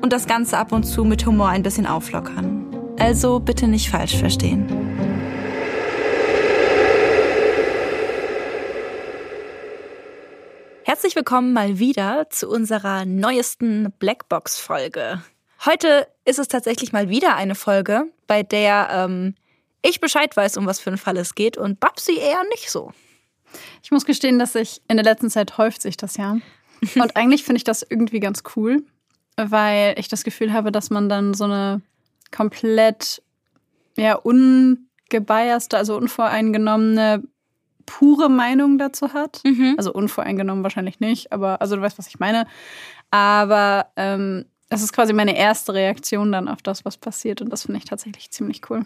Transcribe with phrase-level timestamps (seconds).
[0.00, 2.66] und das Ganze ab und zu mit Humor ein bisschen auflockern.
[2.98, 4.66] Also bitte nicht falsch verstehen.
[10.84, 15.22] Herzlich willkommen mal wieder zu unserer neuesten Blackbox-Folge.
[15.64, 19.34] Heute ist es tatsächlich mal wieder eine Folge, bei der ähm,
[19.82, 22.92] ich Bescheid weiß, um was für einen Fall es geht und Babsi eher nicht so.
[23.82, 26.38] Ich muss gestehen, dass ich in der letzten Zeit häuft sich das ja.
[26.94, 28.84] Und eigentlich finde ich das irgendwie ganz cool,
[29.36, 31.82] weil ich das Gefühl habe, dass man dann so eine
[32.30, 33.22] komplett
[33.96, 37.22] ja ungebiaste, also unvoreingenommene
[37.86, 39.40] pure Meinung dazu hat.
[39.44, 39.74] Mhm.
[39.76, 42.46] Also unvoreingenommen wahrscheinlich nicht, aber also du weißt, was ich meine.
[43.10, 47.62] Aber ähm, es ist quasi meine erste Reaktion dann auf das, was passiert und das
[47.62, 48.84] finde ich tatsächlich ziemlich cool.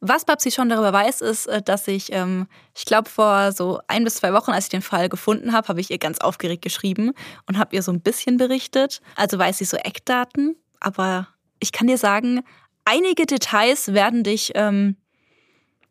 [0.00, 4.04] Was Babsi schon darüber weiß, ist, äh, dass ich, ähm, ich glaube, vor so ein
[4.04, 7.12] bis zwei Wochen, als ich den Fall gefunden habe, habe ich ihr ganz aufgeregt geschrieben
[7.46, 9.02] und habe ihr so ein bisschen berichtet.
[9.16, 11.28] Also weiß sie so Eckdaten, aber
[11.58, 12.42] ich kann dir sagen,
[12.86, 14.96] einige Details werden dich ähm,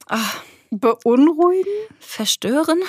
[0.08, 2.80] ach, beunruhigen, verstören.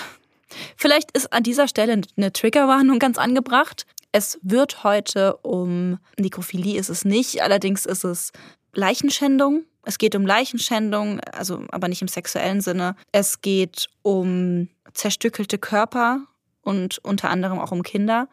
[0.76, 3.86] Vielleicht ist an dieser Stelle eine Triggerwarnung ganz angebracht.
[4.12, 8.32] Es wird heute um Nekrophilie ist es nicht, allerdings ist es
[8.74, 9.64] Leichenschändung.
[9.82, 12.96] Es geht um Leichenschändung, also aber nicht im sexuellen Sinne.
[13.12, 16.20] Es geht um zerstückelte Körper
[16.62, 18.28] und unter anderem auch um Kinder.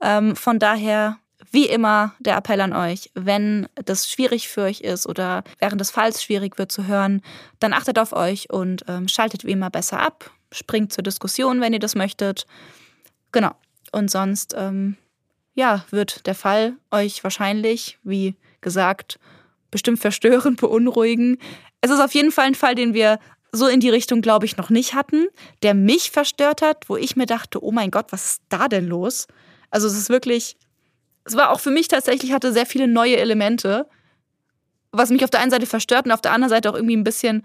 [0.00, 1.18] Ähm, von daher,
[1.50, 5.90] wie immer, der Appell an euch, wenn das schwierig für euch ist oder während des
[5.90, 7.22] Falls schwierig wird zu hören,
[7.60, 10.30] dann achtet auf euch und ähm, schaltet wie immer besser ab.
[10.52, 12.46] Springt zur Diskussion, wenn ihr das möchtet.
[13.32, 13.52] Genau.
[13.92, 14.96] Und sonst, ähm,
[15.54, 19.18] ja, wird der Fall euch wahrscheinlich, wie gesagt,
[19.74, 21.36] bestimmt verstören, beunruhigen.
[21.80, 23.18] Es ist auf jeden Fall ein Fall, den wir
[23.50, 25.26] so in die Richtung, glaube ich, noch nicht hatten,
[25.64, 28.86] der mich verstört hat, wo ich mir dachte, oh mein Gott, was ist da denn
[28.86, 29.26] los?
[29.70, 30.56] Also es ist wirklich,
[31.24, 33.88] es war auch für mich tatsächlich, hatte sehr viele neue Elemente,
[34.92, 37.02] was mich auf der einen Seite verstört und auf der anderen Seite auch irgendwie ein
[37.02, 37.42] bisschen,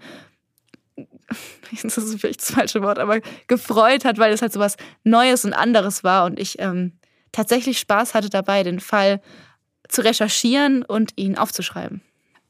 [1.82, 3.18] das ist vielleicht das falsche Wort, aber
[3.48, 6.92] gefreut hat, weil es halt so was Neues und anderes war und ich ähm,
[7.32, 9.20] tatsächlich Spaß hatte dabei, den Fall
[9.88, 12.02] zu recherchieren und ihn aufzuschreiben.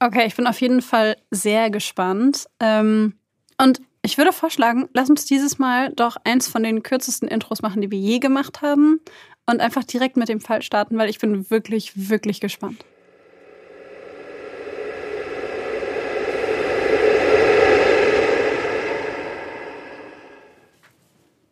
[0.03, 2.47] Okay, ich bin auf jeden Fall sehr gespannt.
[2.59, 3.19] Ähm,
[3.59, 7.83] und ich würde vorschlagen, lass uns dieses Mal doch eins von den kürzesten Intros machen,
[7.83, 9.01] die wir je gemacht haben.
[9.45, 12.83] Und einfach direkt mit dem Fall starten, weil ich bin wirklich, wirklich gespannt.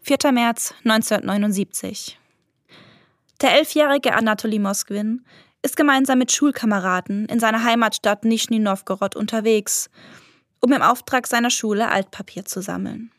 [0.00, 2.18] Vierter März 1979.
[3.42, 5.26] Der elfjährige Anatoly Moskwin
[5.62, 9.90] ist gemeinsam mit Schulkameraden in seiner Heimatstadt Nischni Novgorod unterwegs,
[10.60, 13.10] um im Auftrag seiner Schule Altpapier zu sammeln.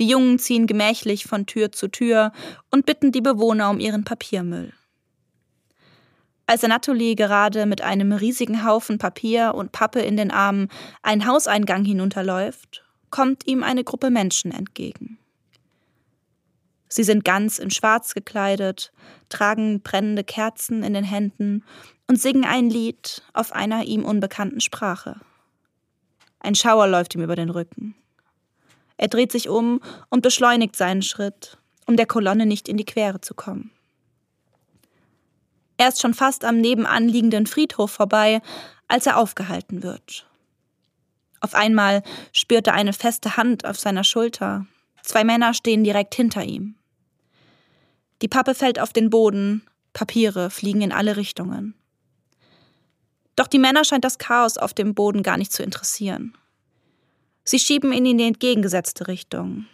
[0.00, 2.32] Die Jungen ziehen gemächlich von Tür zu Tür
[2.70, 4.72] und bitten die Bewohner um ihren Papiermüll.
[6.46, 10.68] Als Anatoly gerade mit einem riesigen Haufen Papier und Pappe in den Armen
[11.02, 15.18] einen Hauseingang hinunterläuft, kommt ihm eine Gruppe Menschen entgegen.
[16.92, 18.92] Sie sind ganz in Schwarz gekleidet,
[19.30, 21.64] tragen brennende Kerzen in den Händen
[22.06, 25.18] und singen ein Lied auf einer ihm unbekannten Sprache.
[26.40, 27.94] Ein Schauer läuft ihm über den Rücken.
[28.98, 29.80] Er dreht sich um
[30.10, 31.56] und beschleunigt seinen Schritt,
[31.86, 33.70] um der Kolonne nicht in die Quere zu kommen.
[35.78, 38.42] Er ist schon fast am nebenan liegenden Friedhof vorbei,
[38.86, 40.26] als er aufgehalten wird.
[41.40, 42.02] Auf einmal
[42.32, 44.66] spürt er eine feste Hand auf seiner Schulter.
[45.02, 46.76] Zwei Männer stehen direkt hinter ihm.
[48.22, 51.74] Die Pappe fällt auf den Boden, Papiere fliegen in alle Richtungen.
[53.36, 56.36] Doch die Männer scheint das Chaos auf dem Boden gar nicht zu interessieren.
[57.44, 59.66] Sie schieben ihn in die entgegengesetzte Richtung,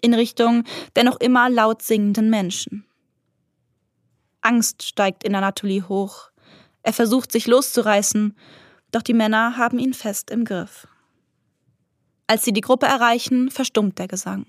[0.00, 0.64] in Richtung
[0.96, 2.84] der noch immer laut singenden Menschen.
[4.40, 6.30] Angst steigt in Anatoly hoch.
[6.82, 8.36] Er versucht sich loszureißen,
[8.90, 10.88] doch die Männer haben ihn fest im Griff.
[12.26, 14.46] Als sie die Gruppe erreichen, verstummt der Gesang.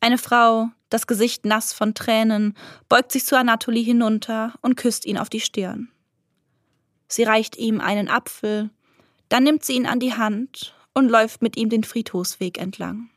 [0.00, 2.54] Eine Frau, das Gesicht nass von Tränen,
[2.88, 5.88] beugt sich zu Anatoli hinunter und küsst ihn auf die Stirn.
[7.08, 8.70] Sie reicht ihm einen Apfel,
[9.28, 13.10] dann nimmt sie ihn an die Hand und läuft mit ihm den Friedhofsweg entlang.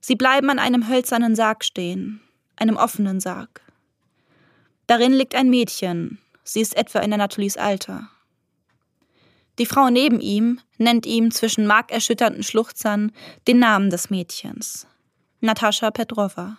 [0.00, 2.20] Sie bleiben an einem hölzernen Sarg stehen,
[2.56, 3.60] einem offenen Sarg.
[4.86, 8.08] Darin liegt ein Mädchen, sie ist etwa in Anatolis Alter.
[9.58, 13.12] Die Frau neben ihm nennt ihm zwischen markerschütternden Schluchzern
[13.46, 14.86] den Namen des Mädchens.
[15.40, 16.58] Natascha Petrova.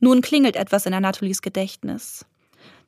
[0.00, 2.24] Nun klingelt etwas in Anatolis Gedächtnis.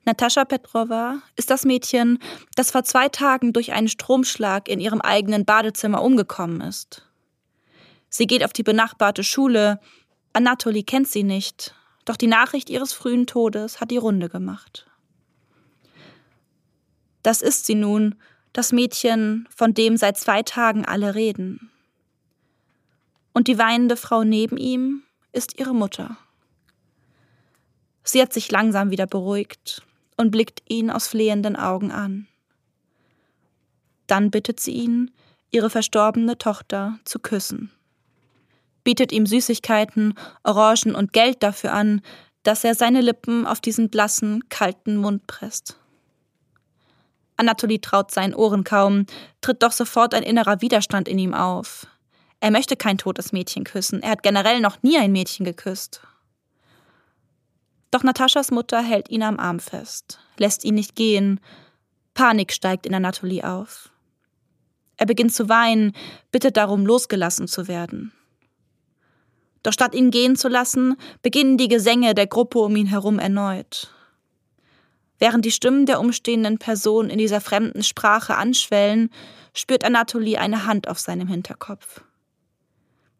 [0.07, 2.19] Natascha Petrova ist das Mädchen,
[2.57, 7.07] das vor zwei Tagen durch einen Stromschlag in ihrem eigenen Badezimmer umgekommen ist.
[8.09, 9.79] Sie geht auf die benachbarte Schule.
[10.33, 11.75] Anatoli kennt sie nicht,
[12.07, 14.87] doch die Nachricht ihres frühen Todes hat die Runde gemacht.
[17.23, 18.15] Das ist sie nun,
[18.55, 21.71] das Mädchen, von dem seit zwei Tagen alle reden.
[23.35, 25.03] Und die weinende Frau neben ihm
[25.33, 26.17] ist ihre Mutter.
[28.05, 29.83] Sie hat sich langsam wieder beruhigt
[30.17, 32.29] und blickt ihn aus flehenden Augen an.
[34.07, 35.11] Dann bittet sie ihn,
[35.51, 37.71] ihre verstorbene Tochter zu küssen,
[38.85, 42.03] bietet ihm Süßigkeiten, Orangen und Geld dafür an,
[42.45, 45.79] dass er seine Lippen auf diesen blassen, kalten Mund presst.
[47.37, 49.07] Anatoly traut seinen Ohren kaum,
[49.41, 51.87] tritt doch sofort ein innerer Widerstand in ihm auf.
[52.41, 56.03] Er möchte kein totes Mädchen küssen, er hat generell noch nie ein Mädchen geküsst.
[57.91, 61.41] Doch Nataschas Mutter hält ihn am Arm fest, lässt ihn nicht gehen.
[62.13, 63.91] Panik steigt in Anatoly auf.
[64.97, 65.93] Er beginnt zu weinen,
[66.31, 68.13] bittet darum, losgelassen zu werden.
[69.63, 73.91] Doch statt ihn gehen zu lassen, beginnen die Gesänge der Gruppe um ihn herum erneut.
[75.19, 79.11] Während die Stimmen der umstehenden Person in dieser fremden Sprache anschwellen,
[79.55, 82.03] spürt Anatoly eine Hand auf seinem Hinterkopf.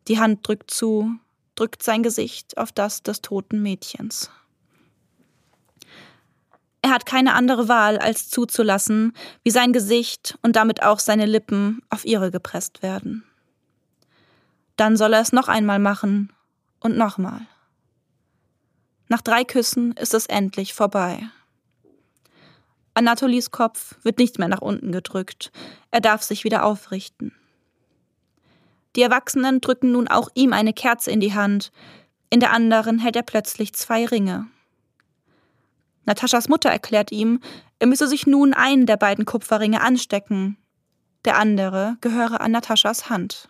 [0.09, 1.15] Die Hand drückt zu,
[1.55, 4.31] drückt sein Gesicht auf das des toten Mädchens.
[6.83, 11.81] Er hat keine andere Wahl, als zuzulassen, wie sein Gesicht und damit auch seine Lippen
[11.89, 13.25] auf ihre gepresst werden.
[14.77, 16.31] Dann soll er es noch einmal machen
[16.81, 17.47] und nochmal.
[19.09, 21.27] Nach drei Küssen ist es endlich vorbei.
[22.93, 25.53] Anatolis Kopf wird nicht mehr nach unten gedrückt.
[25.91, 27.33] Er darf sich wieder aufrichten.
[28.97, 31.73] Die Erwachsenen drücken nun auch ihm eine Kerze in die Hand.
[32.31, 34.47] In der anderen hält er plötzlich zwei Ringe.
[36.07, 37.41] Nataschas Mutter erklärt ihm,
[37.79, 40.57] er müsse sich nun einen der beiden Kupferringe anstecken.
[41.25, 43.49] Der andere gehöre an Nataschas Hand.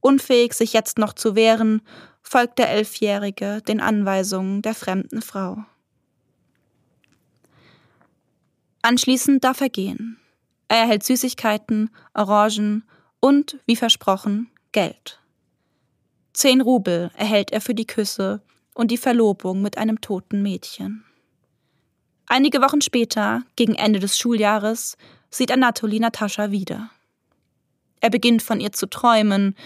[0.00, 1.82] Unfähig, sich jetzt noch zu wehren,
[2.22, 5.64] folgt der Elfjährige den Anweisungen der fremden Frau.
[8.82, 10.18] Anschließend darf er gehen.
[10.68, 12.84] Er erhält Süßigkeiten, Orangen
[13.20, 15.20] und, wie versprochen, Geld.
[16.32, 18.42] Zehn Rubel erhält er für die Küsse
[18.74, 21.04] und die Verlobung mit einem toten Mädchen.
[22.26, 24.96] Einige Wochen später, gegen Ende des Schuljahres,
[25.30, 26.90] sieht Anatoli Natascha wieder.
[28.00, 29.56] Er beginnt von ihr zu träumen,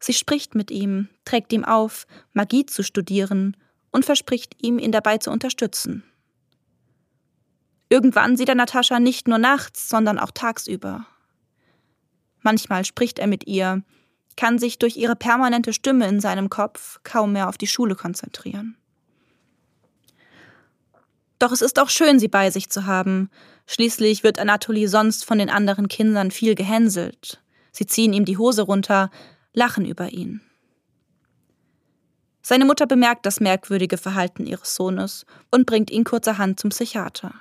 [0.00, 3.56] sie spricht mit ihm, trägt ihm auf, Magie zu studieren
[3.90, 6.04] und verspricht ihm, ihn dabei zu unterstützen.
[7.88, 11.06] Irgendwann sieht er Natascha nicht nur nachts, sondern auch tagsüber.
[12.48, 13.82] Manchmal spricht er mit ihr,
[14.38, 18.74] kann sich durch ihre permanente Stimme in seinem Kopf kaum mehr auf die Schule konzentrieren.
[21.38, 23.28] Doch es ist auch schön, sie bei sich zu haben.
[23.66, 27.42] Schließlich wird Anatoly sonst von den anderen Kindern viel gehänselt.
[27.70, 29.10] Sie ziehen ihm die Hose runter,
[29.52, 30.40] lachen über ihn.
[32.40, 37.34] Seine Mutter bemerkt das merkwürdige Verhalten ihres Sohnes und bringt ihn kurzerhand zum Psychiater.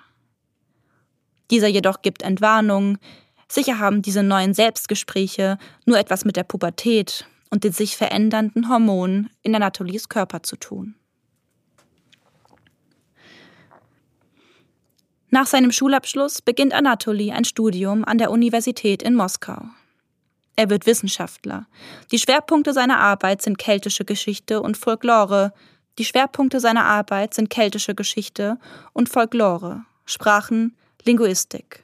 [1.50, 2.98] Dieser jedoch gibt Entwarnung.
[3.50, 9.30] Sicher haben diese neuen Selbstgespräche nur etwas mit der Pubertät und den sich verändernden Hormonen
[9.42, 10.96] in Anatolies Körper zu tun.
[15.30, 19.62] Nach seinem Schulabschluss beginnt Anatoly ein Studium an der Universität in Moskau.
[20.56, 21.68] Er wird Wissenschaftler.
[22.12, 25.54] Die Schwerpunkte seiner Arbeit sind keltische Geschichte und Folklore.
[26.00, 28.58] Die Schwerpunkte seiner Arbeit sind keltische Geschichte
[28.94, 31.84] und Folklore, Sprachen, Linguistik.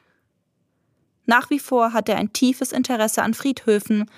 [1.25, 4.09] Nach wie vor hat er ein tiefes Interesse an Friedhöfen,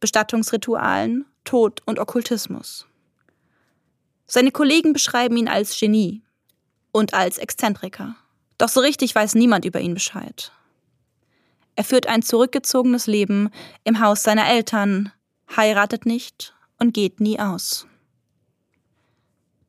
[0.00, 2.86] Bestattungsritualen, Tod und Okkultismus.
[4.26, 6.22] Seine Kollegen beschreiben ihn als Genie
[6.92, 8.16] und als Exzentriker.
[8.58, 10.52] Doch so richtig weiß niemand über ihn Bescheid.
[11.76, 13.50] Er führt ein zurückgezogenes Leben
[13.84, 15.12] im Haus seiner Eltern,
[15.56, 17.86] heiratet nicht und geht nie aus.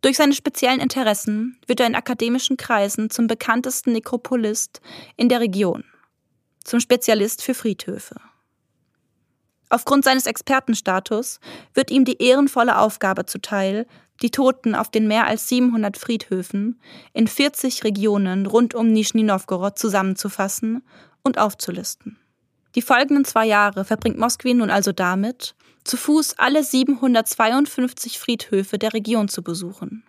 [0.01, 4.81] Durch seine speziellen Interessen wird er in akademischen Kreisen zum bekanntesten Nekropolist
[5.15, 5.83] in der Region.
[6.63, 8.15] Zum Spezialist für Friedhöfe.
[9.69, 11.39] Aufgrund seines Expertenstatus
[11.73, 13.87] wird ihm die ehrenvolle Aufgabe zuteil,
[14.21, 16.79] die Toten auf den mehr als 700 Friedhöfen
[17.13, 20.83] in 40 Regionen rund um Nischni Novgorod zusammenzufassen
[21.23, 22.17] und aufzulisten.
[22.75, 28.93] Die folgenden zwei Jahre verbringt Moskwin nun also damit, zu Fuß alle 752 Friedhöfe der
[28.93, 30.03] Region zu besuchen.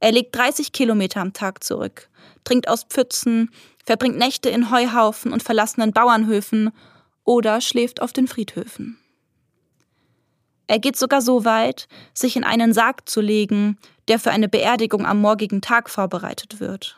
[0.00, 2.08] Er legt 30 Kilometer am Tag zurück,
[2.44, 3.50] trinkt aus Pfützen,
[3.84, 6.72] verbringt Nächte in Heuhaufen und verlassenen Bauernhöfen
[7.24, 8.98] oder schläft auf den Friedhöfen.
[10.66, 15.06] Er geht sogar so weit, sich in einen Sarg zu legen, der für eine Beerdigung
[15.06, 16.96] am morgigen Tag vorbereitet wird.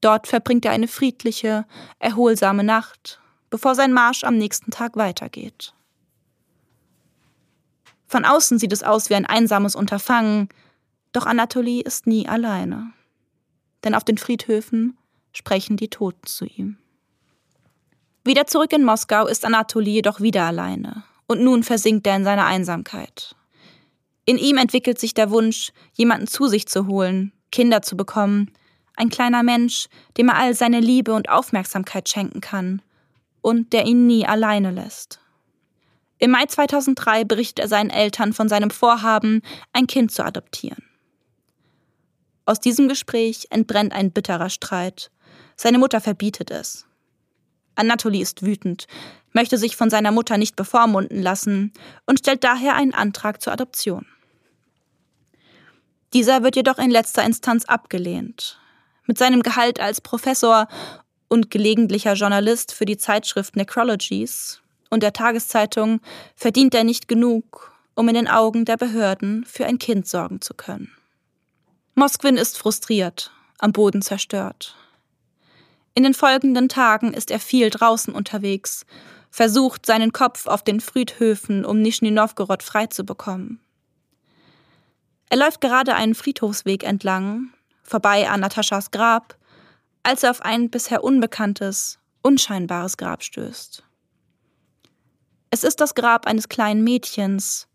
[0.00, 1.66] Dort verbringt er eine friedliche,
[1.98, 5.74] erholsame Nacht, bevor sein Marsch am nächsten Tag weitergeht.
[8.06, 10.48] Von außen sieht es aus wie ein einsames Unterfangen,
[11.12, 12.92] doch Anatoly ist nie alleine.
[13.84, 14.96] Denn auf den Friedhöfen
[15.32, 16.78] sprechen die Toten zu ihm.
[18.24, 22.46] Wieder zurück in Moskau ist Anatoly jedoch wieder alleine und nun versinkt er in seiner
[22.46, 23.34] Einsamkeit.
[24.24, 28.50] In ihm entwickelt sich der Wunsch, jemanden zu sich zu holen, Kinder zu bekommen,
[28.96, 29.86] ein kleiner Mensch,
[30.16, 32.82] dem er all seine Liebe und Aufmerksamkeit schenken kann
[33.40, 35.20] und der ihn nie alleine lässt.
[36.18, 39.40] Im Mai 2003 berichtet er seinen Eltern von seinem Vorhaben,
[39.72, 40.87] ein Kind zu adoptieren.
[42.48, 45.10] Aus diesem Gespräch entbrennt ein bitterer Streit.
[45.54, 46.86] Seine Mutter verbietet es.
[47.74, 48.86] Anatoly ist wütend,
[49.34, 51.74] möchte sich von seiner Mutter nicht bevormunden lassen
[52.06, 54.06] und stellt daher einen Antrag zur Adoption.
[56.14, 58.58] Dieser wird jedoch in letzter Instanz abgelehnt.
[59.04, 60.68] Mit seinem Gehalt als Professor
[61.28, 66.00] und gelegentlicher Journalist für die Zeitschrift Necrologies und der Tageszeitung
[66.34, 70.54] verdient er nicht genug, um in den Augen der Behörden für ein Kind sorgen zu
[70.54, 70.97] können.
[71.98, 74.76] Moskwin ist frustriert, am Boden zerstört.
[75.94, 78.86] In den folgenden Tagen ist er viel draußen unterwegs,
[79.32, 83.60] versucht seinen Kopf auf den Friedhöfen um Nischni Novgorod frei zu bekommen.
[85.28, 87.52] Er läuft gerade einen Friedhofsweg entlang,
[87.82, 89.36] vorbei an Nataschas Grab,
[90.04, 93.82] als er auf ein bisher unbekanntes, unscheinbares Grab stößt.
[95.50, 97.66] Es ist das Grab eines kleinen Mädchens,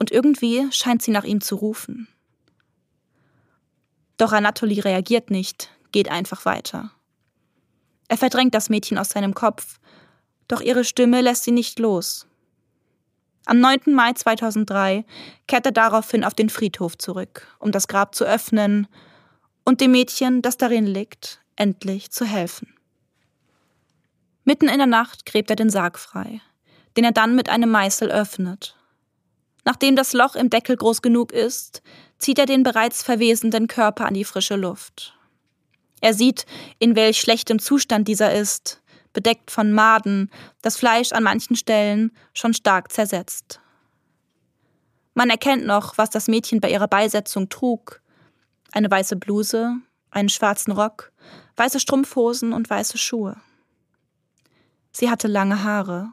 [0.00, 2.08] und irgendwie scheint sie nach ihm zu rufen.
[4.16, 6.90] Doch Anatoly reagiert nicht, geht einfach weiter.
[8.08, 9.78] Er verdrängt das Mädchen aus seinem Kopf,
[10.48, 12.26] doch ihre Stimme lässt sie nicht los.
[13.46, 13.94] Am 9.
[13.94, 15.04] Mai 2003
[15.46, 18.86] kehrt er daraufhin auf den Friedhof zurück, um das Grab zu öffnen
[19.64, 22.74] und dem Mädchen, das darin liegt, endlich zu helfen.
[24.44, 26.40] Mitten in der Nacht gräbt er den Sarg frei
[26.96, 28.74] den er dann mit einem Meißel öffnet.
[29.66, 31.82] Nachdem das Loch im Deckel groß genug ist,
[32.18, 35.18] zieht er den bereits verwesenden Körper an die frische Luft.
[36.00, 36.46] Er sieht,
[36.78, 38.80] in welch schlechtem Zustand dieser ist,
[39.12, 40.30] bedeckt von Maden,
[40.62, 43.60] das Fleisch an manchen Stellen schon stark zersetzt.
[45.14, 48.00] Man erkennt noch, was das Mädchen bei ihrer Beisetzung trug.
[48.70, 49.78] Eine weiße Bluse,
[50.12, 51.10] einen schwarzen Rock,
[51.56, 53.36] weiße Strumpfhosen und weiße Schuhe.
[54.92, 56.12] Sie hatte lange Haare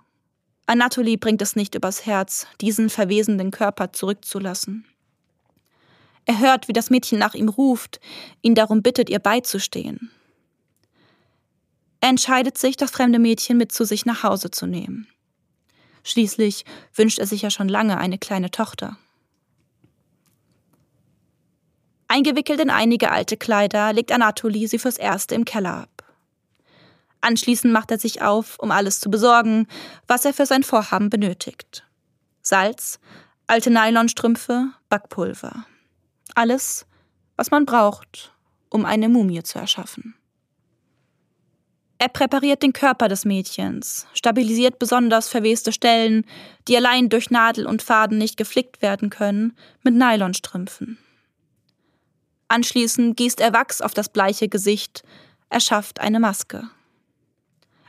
[0.66, 4.86] Anatoly bringt es nicht übers Herz, diesen verwesenden Körper zurückzulassen.
[6.26, 8.00] Er hört, wie das Mädchen nach ihm ruft,
[8.42, 10.10] ihn darum bittet, ihr beizustehen.
[12.00, 15.08] Er entscheidet sich, das fremde Mädchen mit zu sich nach Hause zu nehmen.
[16.04, 18.98] Schließlich wünscht er sich ja schon lange eine kleine Tochter.
[22.08, 25.93] Eingewickelt in einige alte Kleider legt Anatoly sie fürs Erste im Keller ab.
[27.24, 29.66] Anschließend macht er sich auf, um alles zu besorgen,
[30.08, 31.88] was er für sein Vorhaben benötigt.
[32.42, 33.00] Salz,
[33.48, 35.66] alte Nylonstrümpfe, Backpulver.
[36.36, 36.86] Alles,
[37.38, 38.34] was man braucht,
[38.70, 40.16] um eine Mumie zu erschaffen.
[41.98, 46.26] Er präpariert den Körper des Mädchens, stabilisiert besonders verweste Stellen,
[46.68, 50.98] die allein durch Nadel und Faden nicht geflickt werden können, mit Nylonstrümpfen.
[52.50, 55.04] Anschließend gießt er Wachs auf das bleiche Gesicht,
[55.50, 56.70] erschafft eine Maske.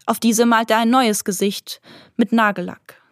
[0.06, 1.80] Auf diese malt er ein neues Gesicht
[2.16, 3.02] mit Nagellack.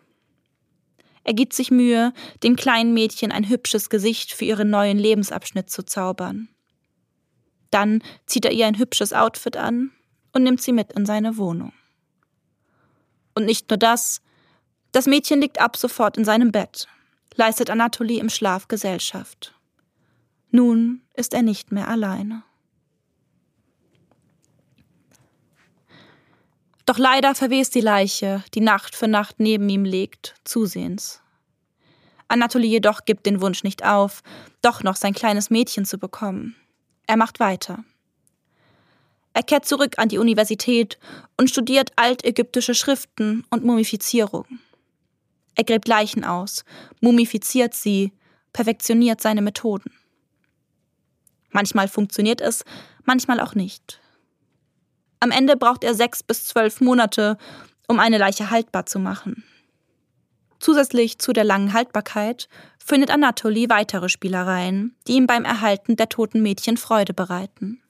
[1.25, 5.85] Er gibt sich Mühe, dem kleinen Mädchen ein hübsches Gesicht für ihren neuen Lebensabschnitt zu
[5.85, 6.49] zaubern.
[7.71, 9.93] Dann zieht er ihr ein hübsches Outfit an
[10.33, 11.73] und nimmt sie mit in seine Wohnung.
[13.35, 14.21] Und nicht nur das,
[14.91, 16.87] das Mädchen liegt ab sofort in seinem Bett,
[17.35, 19.55] leistet Anatoly im Schlaf Gesellschaft.
[20.51, 22.43] Nun ist er nicht mehr alleine.
[26.93, 31.23] Doch leider verwest die Leiche, die Nacht für Nacht neben ihm liegt, zusehends.
[32.29, 34.23] Anatoly jedoch gibt den Wunsch nicht auf,
[34.61, 36.55] doch noch sein kleines Mädchen zu bekommen.
[37.07, 37.83] Er macht weiter.
[39.33, 40.99] Er kehrt zurück an die Universität
[41.39, 44.45] und studiert altägyptische Schriften und Mumifizierung.
[45.55, 46.63] Er gräbt Leichen aus,
[47.01, 48.13] mumifiziert sie,
[48.53, 49.93] perfektioniert seine Methoden.
[51.53, 52.67] Manchmal funktioniert es,
[53.07, 53.99] manchmal auch nicht.
[55.23, 57.39] Am Ende braucht er sechs bis zwölf Monate,
[57.87, 59.45] um eine Leiche haltbar zu machen.
[60.59, 62.49] Zusätzlich zu der langen Haltbarkeit
[62.85, 67.81] findet Anatoly weitere Spielereien, die ihm beim Erhalten der toten Mädchen Freude bereiten.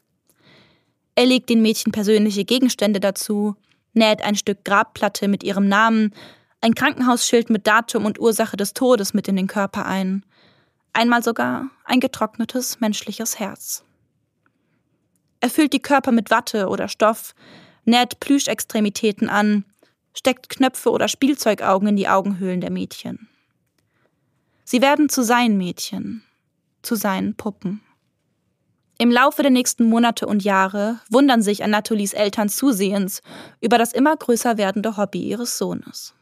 [1.15, 3.57] Er legt den Mädchen persönliche Gegenstände dazu,
[3.95, 6.13] näht ein Stück Grabplatte mit ihrem Namen,
[6.61, 10.23] ein Krankenhausschild mit Datum und Ursache des Todes mit in den Körper ein,
[10.93, 13.87] einmal sogar ein getrocknetes menschliches Herz.
[15.43, 17.35] Er füllt die Körper mit Watte oder Stoff,
[17.85, 19.65] näht Plüschextremitäten an,
[20.15, 23.29] steckt Knöpfe oder Spielzeugaugen in die Augenhöhlen der Mädchen.
[24.63, 26.23] Sie werden zu seinen Mädchen,
[26.83, 27.81] zu seinen Puppen.
[28.99, 33.21] Im Laufe der nächsten Monate und Jahre wundern sich Anatolies Eltern zusehends
[33.61, 36.15] über das immer größer werdende Hobby ihres Sohnes.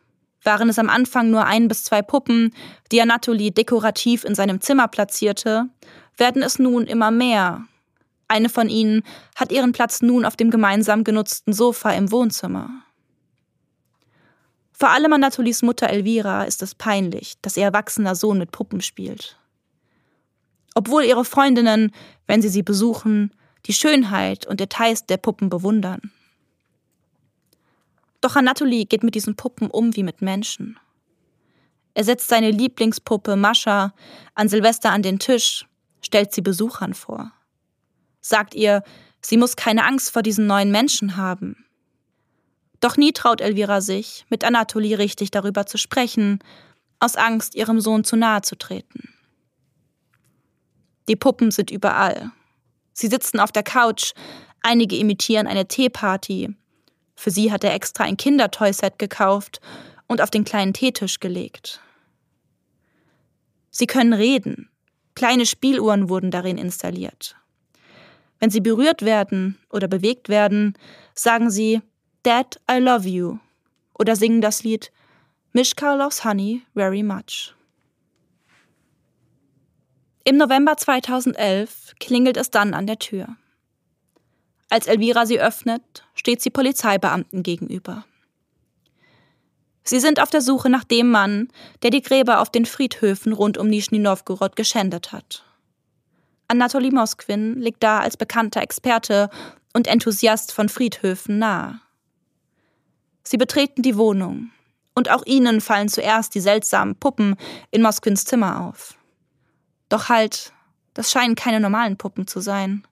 [0.44, 2.54] Waren es am Anfang nur ein bis zwei Puppen,
[2.90, 5.66] die Anatoly dekorativ in seinem Zimmer platzierte,
[6.16, 7.66] werden es nun immer mehr.
[8.30, 9.02] Eine von ihnen
[9.34, 12.70] hat ihren Platz nun auf dem gemeinsam genutzten Sofa im Wohnzimmer.
[14.72, 19.36] Vor allem Anatolies Mutter Elvira ist es peinlich, dass ihr erwachsener Sohn mit Puppen spielt.
[20.76, 21.90] Obwohl ihre Freundinnen,
[22.28, 23.34] wenn sie sie besuchen,
[23.66, 26.12] die Schönheit und Details der Puppen bewundern.
[28.20, 30.78] Doch Anatoly geht mit diesen Puppen um wie mit Menschen.
[31.94, 33.92] Er setzt seine Lieblingspuppe Mascha
[34.36, 35.66] an Silvester an den Tisch,
[36.00, 37.32] stellt sie Besuchern vor.
[38.20, 38.82] Sagt ihr,
[39.22, 41.64] sie muss keine Angst vor diesen neuen Menschen haben.
[42.80, 46.38] Doch nie traut Elvira sich, mit Anatoly richtig darüber zu sprechen,
[46.98, 49.08] aus Angst, ihrem Sohn zu nahe zu treten.
[51.08, 52.30] Die Puppen sind überall.
[52.92, 54.12] Sie sitzen auf der Couch,
[54.62, 56.54] einige imitieren eine Teeparty.
[57.16, 59.60] Für sie hat er extra ein Kindertoyset gekauft
[60.06, 61.80] und auf den kleinen Teetisch gelegt.
[63.70, 64.70] Sie können reden.
[65.14, 67.36] Kleine Spieluhren wurden darin installiert.
[68.40, 70.74] Wenn sie berührt werden oder bewegt werden,
[71.14, 71.82] sagen sie
[72.22, 73.38] Dad, I Love You
[73.98, 74.90] oder singen das Lied
[75.52, 77.54] Mishka loves Honey very much.
[80.24, 83.36] Im November 2011 klingelt es dann an der Tür.
[84.70, 88.04] Als Elvira sie öffnet, steht sie Polizeibeamten gegenüber.
[89.82, 91.48] Sie sind auf der Suche nach dem Mann,
[91.82, 95.44] der die Gräber auf den Friedhöfen rund um Nischni Novgorod geschändet hat.
[96.50, 99.30] Anatoly Mosquin liegt da als bekannter Experte
[99.72, 101.80] und Enthusiast von Friedhöfen nahe.
[103.22, 104.50] Sie betreten die Wohnung.
[104.92, 107.36] Und auch ihnen fallen zuerst die seltsamen Puppen
[107.70, 108.96] in Mosquins Zimmer auf.
[109.88, 110.52] Doch halt,
[110.92, 112.84] das scheinen keine normalen Puppen zu sein.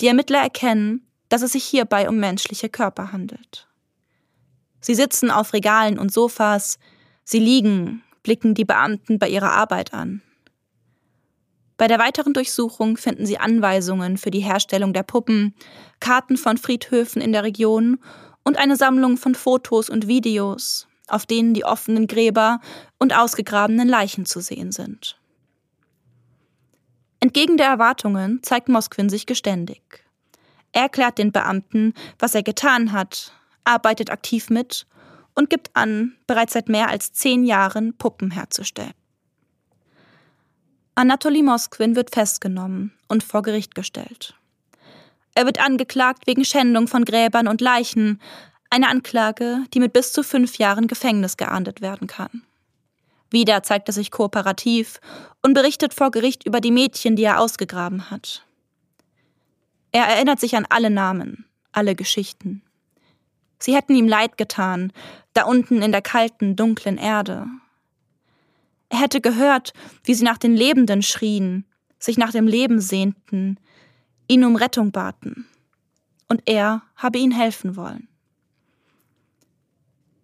[0.00, 3.68] Die Ermittler erkennen, dass es sich hierbei um menschliche Körper handelt.
[4.80, 6.80] Sie sitzen auf Regalen und Sofas,
[7.22, 10.22] sie liegen, blicken die Beamten bei ihrer Arbeit an.
[11.76, 15.54] Bei der weiteren Durchsuchung finden sie Anweisungen für die Herstellung der Puppen,
[16.00, 17.98] Karten von Friedhöfen in der Region
[18.44, 22.60] und eine Sammlung von Fotos und Videos, auf denen die offenen Gräber
[22.98, 25.18] und ausgegrabenen Leichen zu sehen sind.
[27.20, 29.82] Entgegen der Erwartungen zeigt Mosquin sich geständig.
[30.72, 33.32] Er erklärt den Beamten, was er getan hat,
[33.64, 34.86] arbeitet aktiv mit
[35.34, 38.94] und gibt an, bereits seit mehr als zehn Jahren Puppen herzustellen.
[40.98, 44.34] Anatoly Mosquin wird festgenommen und vor Gericht gestellt.
[45.34, 48.18] Er wird angeklagt wegen Schändung von Gräbern und Leichen,
[48.70, 52.42] eine Anklage, die mit bis zu fünf Jahren Gefängnis geahndet werden kann.
[53.30, 54.98] Wieder zeigt er sich kooperativ
[55.42, 58.46] und berichtet vor Gericht über die Mädchen, die er ausgegraben hat.
[59.92, 62.62] Er erinnert sich an alle Namen, alle Geschichten.
[63.58, 64.94] Sie hätten ihm leid getan,
[65.34, 67.46] da unten in der kalten, dunklen Erde.
[68.88, 69.72] Er hätte gehört,
[70.04, 71.64] wie sie nach den Lebenden schrien,
[71.98, 73.58] sich nach dem Leben sehnten,
[74.28, 75.46] ihn um Rettung baten.
[76.28, 78.08] Und er habe ihnen helfen wollen.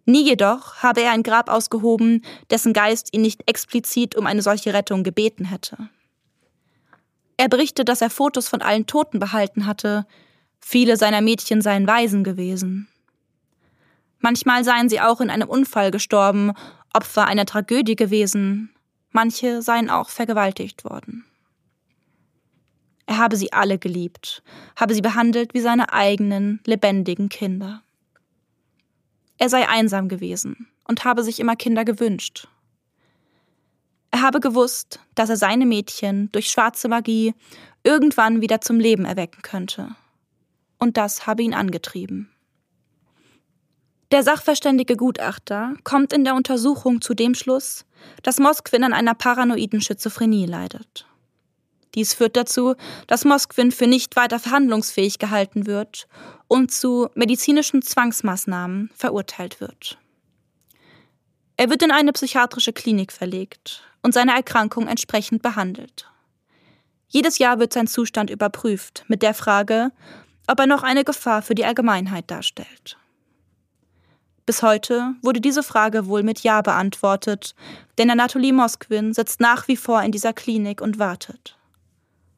[0.05, 4.73] Nie jedoch habe er ein Grab ausgehoben, dessen Geist ihn nicht explizit um eine solche
[4.73, 5.89] Rettung gebeten hätte.
[7.37, 10.05] Er berichtet, dass er Fotos von allen Toten behalten hatte,
[10.59, 12.87] viele seiner Mädchen seien Waisen gewesen.
[14.19, 16.53] Manchmal seien sie auch in einem Unfall gestorben,
[16.93, 18.69] Opfer einer Tragödie gewesen,
[19.11, 21.25] manche seien auch vergewaltigt worden.
[23.05, 24.43] Er habe sie alle geliebt,
[24.75, 27.83] habe sie behandelt wie seine eigenen, lebendigen Kinder.
[29.37, 32.47] Er sei einsam gewesen und habe sich immer Kinder gewünscht.
[34.11, 37.33] Er habe gewusst, dass er seine Mädchen durch schwarze Magie
[37.83, 39.95] irgendwann wieder zum Leben erwecken könnte.
[40.83, 42.29] und das habe ihn angetrieben.
[44.11, 47.85] Der sachverständige Gutachter kommt in der Untersuchung zu dem Schluss,
[48.21, 51.07] dass Moskwin an einer paranoiden Schizophrenie leidet.
[51.95, 52.75] Dies führt dazu,
[53.07, 56.07] dass Moskwin für nicht weiter verhandlungsfähig gehalten wird
[56.47, 59.97] und zu medizinischen Zwangsmaßnahmen verurteilt wird.
[61.55, 66.07] Er wird in eine psychiatrische Klinik verlegt und seine Erkrankung entsprechend behandelt.
[67.07, 69.91] Jedes Jahr wird sein Zustand überprüft mit der Frage,
[70.47, 72.97] ob er noch eine Gefahr für die Allgemeinheit darstellt.
[74.45, 77.55] Bis heute wurde diese Frage wohl mit Ja beantwortet,
[77.97, 81.57] denn Anatoly Moskwin sitzt nach wie vor in dieser Klinik und wartet.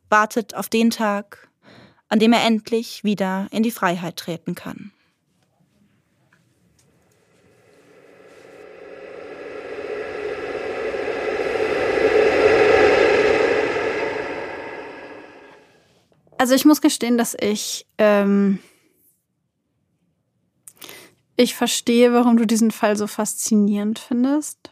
[0.10, 1.50] Wartet auf den Tag,
[2.08, 4.91] an dem er endlich wieder in die Freiheit treten kann.
[16.38, 18.60] Also ich muss gestehen, dass ich ähm,
[21.36, 24.71] ich verstehe, warum du diesen Fall so faszinierend findest.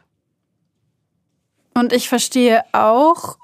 [1.74, 3.38] Und ich verstehe auch,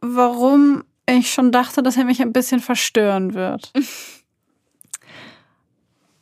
[0.00, 3.72] warum ich schon dachte, dass er mich ein bisschen verstören wird.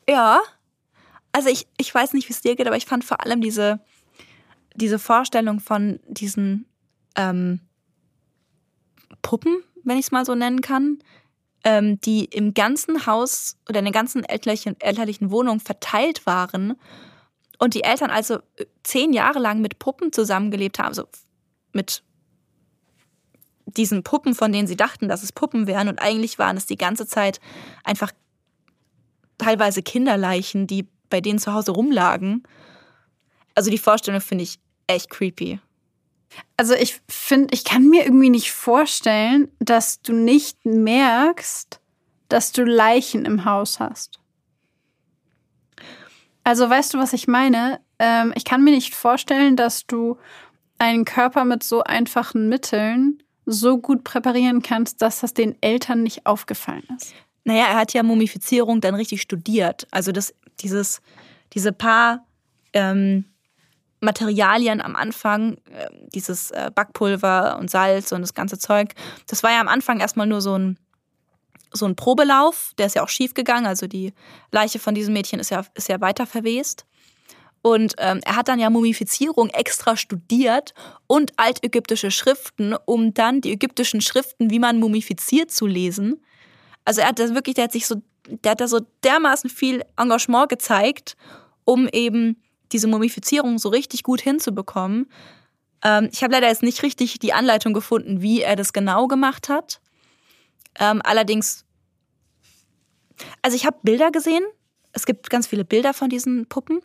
[0.09, 0.41] Ja.
[1.31, 3.79] Also ich, ich weiß nicht, wie es dir geht, aber ich fand vor allem diese,
[4.75, 6.67] diese Vorstellung von diesen
[7.15, 7.61] ähm,
[9.23, 10.99] Puppen, wenn ich es mal so nennen kann,
[11.65, 16.77] ähm, die im ganzen Haus oder in den ganzen elterlichen, elterlichen Wohnungen verteilt waren
[17.59, 21.05] und die Eltern also äh, zehn Jahre lang mit Puppen zusammengelebt haben, also
[21.73, 22.03] mit
[23.67, 26.79] diesen Puppen, von denen sie dachten, dass es Puppen wären und eigentlich waren es die
[26.79, 27.41] ganze Zeit
[27.85, 28.13] einfach
[29.39, 32.43] teilweise Kinderleichen, die bei denen zu Hause rumlagen.
[33.55, 35.61] Also die Vorstellung finde ich echt creepy.
[36.57, 41.81] Also ich finde, ich kann mir irgendwie nicht vorstellen, dass du nicht merkst,
[42.29, 44.21] dass du Leichen im Haus hast.
[46.45, 47.81] Also weißt du, was ich meine?
[47.99, 50.17] Ähm, ich kann mir nicht vorstellen, dass du
[50.79, 56.27] einen Körper mit so einfachen Mitteln so gut präparieren kannst, dass das den Eltern nicht
[56.27, 57.15] aufgefallen ist.
[57.45, 59.87] Naja, er hat ja Mumifizierung dann richtig studiert.
[59.91, 61.03] Also das, dieses,
[61.53, 62.27] diese paar
[62.73, 63.25] ähm,
[64.01, 68.95] Materialien am Anfang, äh, dieses äh, Backpulver und Salz und das ganze Zeug,
[69.27, 70.79] das war ja am Anfang erstmal nur so ein,
[71.73, 73.67] so ein Probelauf, der ist ja auch schief gegangen.
[73.67, 74.13] Also die
[74.51, 76.87] Leiche von diesem Mädchen ist ja, ist ja weiter verwest.
[77.63, 80.73] Und ähm, er hat dann ja Mumifizierung extra studiert
[81.07, 86.25] und altägyptische Schriften, um dann die ägyptischen Schriften, wie man mumifiziert, zu lesen.
[86.85, 89.85] Also er hat das wirklich, der hat sich so, der hat da so dermaßen viel
[89.99, 91.17] Engagement gezeigt,
[91.65, 95.11] um eben diese Mumifizierung so richtig gut hinzubekommen.
[95.83, 99.49] Ähm, ich habe leider jetzt nicht richtig die Anleitung gefunden, wie er das genau gemacht
[99.49, 99.81] hat.
[100.79, 101.65] Ähm, allerdings,
[103.43, 104.45] also ich habe Bilder gesehen.
[104.93, 106.81] Es gibt ganz viele Bilder von diesen Puppen.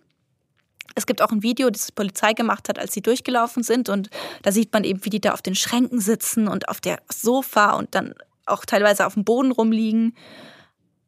[0.94, 3.90] Es gibt auch ein Video, das die Polizei gemacht hat, als sie durchgelaufen sind.
[3.90, 4.10] Und
[4.44, 7.72] da sieht man eben, wie die da auf den Schränken sitzen und auf der Sofa
[7.74, 8.14] und dann
[8.46, 10.16] auch teilweise auf dem Boden rumliegen.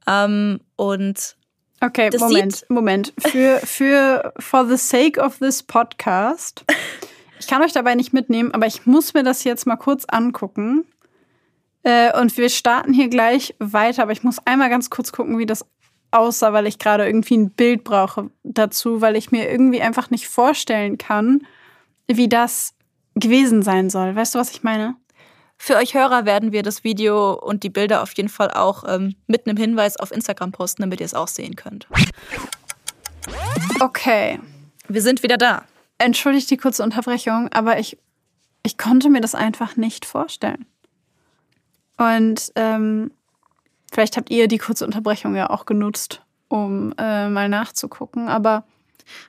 [0.07, 1.36] Ähm, und
[1.79, 3.13] Okay, das Moment, Moment.
[3.19, 6.65] Für, für for the sake of this podcast.
[7.39, 10.85] Ich kann euch dabei nicht mitnehmen, aber ich muss mir das jetzt mal kurz angucken.
[11.83, 15.45] Äh, und wir starten hier gleich weiter, aber ich muss einmal ganz kurz gucken, wie
[15.45, 15.65] das
[16.11, 20.27] aussah, weil ich gerade irgendwie ein Bild brauche dazu, weil ich mir irgendwie einfach nicht
[20.27, 21.45] vorstellen kann,
[22.07, 22.73] wie das
[23.15, 24.15] gewesen sein soll.
[24.15, 24.95] Weißt du, was ich meine?
[25.57, 29.15] Für euch Hörer werden wir das Video und die Bilder auf jeden Fall auch ähm,
[29.25, 31.87] mit einem Hinweis auf Instagram posten, damit ihr es auch sehen könnt.
[33.79, 34.39] Okay.
[34.87, 35.63] Wir sind wieder da.
[35.97, 37.97] Entschuldigt die kurze Unterbrechung, aber ich,
[38.63, 40.65] ich konnte mir das einfach nicht vorstellen.
[41.97, 43.11] Und ähm,
[43.91, 48.63] vielleicht habt ihr die kurze Unterbrechung ja auch genutzt, um äh, mal nachzugucken, aber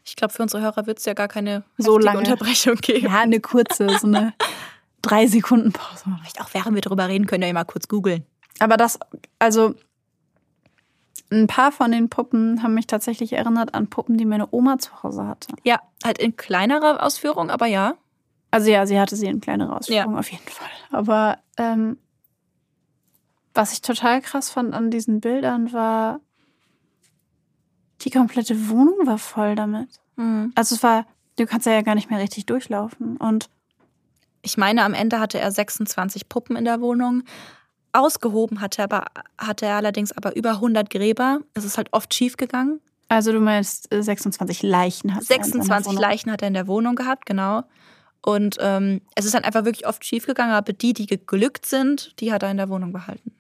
[0.05, 3.07] ich glaube, für unsere Hörer wird es ja gar keine so lange Unterbrechung geben.
[3.07, 4.35] Ja, eine kurze, so eine
[5.09, 6.05] drei Sekunden Pause.
[6.21, 8.25] Vielleicht auch während wir drüber reden, könnt ihr ja mal kurz googeln.
[8.59, 8.99] Aber das,
[9.39, 9.75] also
[11.31, 15.03] ein paar von den Puppen haben mich tatsächlich erinnert an Puppen, die meine Oma zu
[15.03, 15.55] Hause hatte.
[15.65, 17.95] Ja, halt in kleinerer Ausführung, aber ja.
[18.51, 20.19] Also ja, sie hatte sie in kleinerer Ausführung ja.
[20.19, 20.69] auf jeden Fall.
[20.91, 21.99] Aber ähm,
[23.55, 26.21] was ich total krass fand an diesen Bildern war,
[28.03, 30.01] die komplette Wohnung war voll damit.
[30.17, 30.53] Mhm.
[30.55, 33.17] Also es war, du kannst ja gar nicht mehr richtig durchlaufen.
[33.17, 33.51] Und
[34.49, 37.23] ich meine, am Ende hatte er 26 Puppen in der Wohnung.
[37.93, 39.05] Ausgehoben hatte er, aber,
[39.39, 41.41] hatte er allerdings aber über 100 Gräber.
[41.55, 42.81] Es ist halt oft schief gegangen.
[43.09, 46.95] Also du meinst 26 äh, Leichen hat 26 er Leichen hat er in der Wohnung
[46.95, 47.65] gehabt, genau.
[48.23, 52.19] Und ähm, es ist halt einfach wirklich oft schief gegangen, aber die, die geglückt sind,
[52.21, 53.33] die hat er in der Wohnung behalten.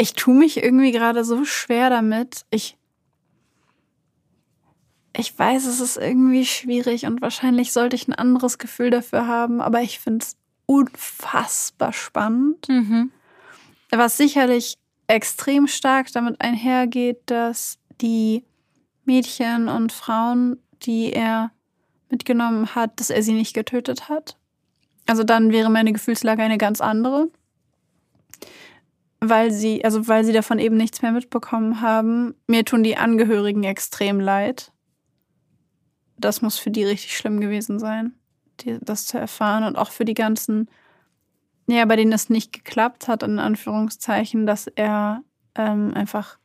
[0.00, 2.46] Ich tue mich irgendwie gerade so schwer damit.
[2.50, 2.78] Ich.
[5.16, 9.60] Ich weiß, es ist irgendwie schwierig und wahrscheinlich sollte ich ein anderes Gefühl dafür haben,
[9.60, 12.68] aber ich finde es unfassbar spannend.
[12.68, 13.10] Mhm.
[13.90, 18.44] Was sicherlich extrem stark damit einhergeht, dass die
[19.04, 21.50] Mädchen und Frauen, die er
[22.08, 24.36] mitgenommen hat, dass er sie nicht getötet hat.
[25.06, 27.28] Also dann wäre meine Gefühlslage eine ganz andere.
[29.18, 32.34] Weil sie, also weil sie davon eben nichts mehr mitbekommen haben.
[32.46, 34.72] Mir tun die Angehörigen extrem leid.
[36.20, 38.14] Das muss für die richtig schlimm gewesen sein,
[38.60, 39.64] die, das zu erfahren.
[39.64, 40.68] Und auch für die ganzen,
[41.66, 45.22] ja, bei denen es nicht geklappt hat, in Anführungszeichen, dass er
[45.54, 46.38] ähm, einfach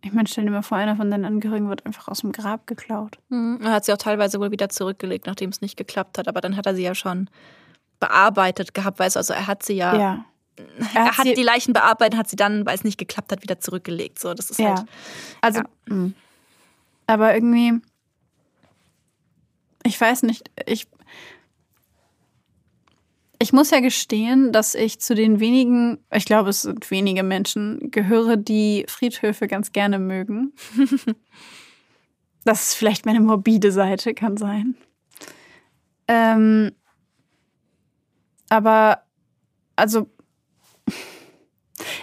[0.00, 2.66] ich meine, stell dir mal vor, einer von deinen Angehörigen wird einfach aus dem Grab
[2.66, 3.18] geklaut.
[3.30, 3.58] Mhm.
[3.62, 6.28] Er hat sie auch teilweise wohl wieder zurückgelegt, nachdem es nicht geklappt hat.
[6.28, 7.28] Aber dann hat er sie ja schon
[7.98, 9.96] bearbeitet gehabt, weißt du, also er hat sie ja.
[9.96, 10.24] Ja.
[10.94, 14.18] Er hat, die Leichen bearbeitet, hat sie dann, weil es nicht geklappt hat, wieder zurückgelegt.
[14.18, 14.76] So, das ist ja.
[14.76, 14.86] halt.
[15.40, 15.94] Also, Ja.
[15.94, 16.12] mh.
[17.06, 17.80] aber irgendwie,
[19.88, 20.86] ich weiß nicht, ich,
[23.38, 27.90] ich muss ja gestehen, dass ich zu den wenigen, ich glaube, es sind wenige Menschen,
[27.90, 30.52] gehöre, die Friedhöfe ganz gerne mögen.
[32.44, 34.76] das ist vielleicht meine morbide Seite, kann sein.
[36.06, 36.72] Ähm,
[38.50, 39.02] aber,
[39.76, 40.08] also,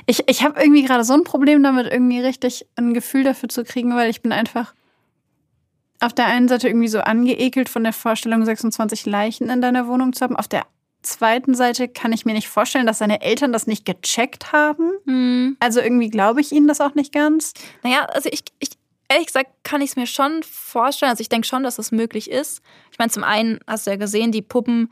[0.07, 3.63] ich, ich habe irgendwie gerade so ein Problem damit, irgendwie richtig ein Gefühl dafür zu
[3.63, 4.73] kriegen, weil ich bin einfach
[5.99, 10.13] auf der einen Seite irgendwie so angeekelt von der Vorstellung, 26 Leichen in deiner Wohnung
[10.13, 10.35] zu haben.
[10.35, 10.65] Auf der
[11.01, 14.91] zweiten Seite kann ich mir nicht vorstellen, dass seine Eltern das nicht gecheckt haben.
[15.05, 15.57] Mhm.
[15.59, 17.53] Also irgendwie glaube ich ihnen das auch nicht ganz.
[17.83, 18.71] Naja, also ich, ich
[19.07, 21.11] ehrlich gesagt kann ich es mir schon vorstellen.
[21.11, 22.61] Also ich denke schon, dass es möglich ist.
[22.91, 24.89] Ich meine, zum einen hast du ja gesehen, die Puppen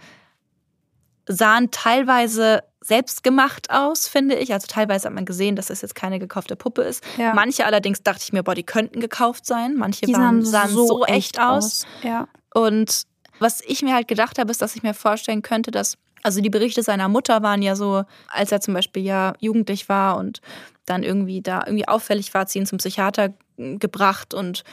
[1.27, 4.53] sahen teilweise selbstgemacht aus, finde ich.
[4.53, 7.03] Also teilweise hat man gesehen, dass das jetzt keine gekaufte Puppe ist.
[7.17, 7.33] Ja.
[7.33, 9.75] Manche allerdings dachte ich mir, boah, die könnten gekauft sein.
[9.75, 11.85] Manche Die waren, sahen, sahen so, echt aus.
[12.01, 12.27] Ja.
[12.53, 13.03] Und
[13.39, 16.49] was ich mir halt gedacht habe, ist, dass ich mir vorstellen könnte, dass, also die
[16.49, 20.41] Berichte seiner Mutter waren ja so, als er zum Beispiel ja jugendlich war und
[20.85, 24.63] dann irgendwie da irgendwie auffällig war, hat sie ihn zum Psychiater äh, gebracht und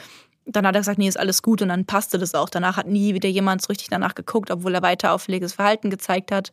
[0.51, 2.49] dann hat er gesagt, nee, ist alles gut und dann passte das auch.
[2.49, 6.31] Danach hat nie wieder jemand so richtig danach geguckt, obwohl er weiter auffälliges Verhalten gezeigt
[6.31, 6.51] hat.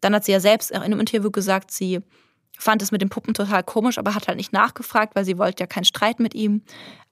[0.00, 2.00] Dann hat sie ja selbst in einem Interview gesagt, sie
[2.58, 5.62] fand es mit den Puppen total komisch, aber hat halt nicht nachgefragt, weil sie wollte
[5.62, 6.62] ja keinen Streit mit ihm.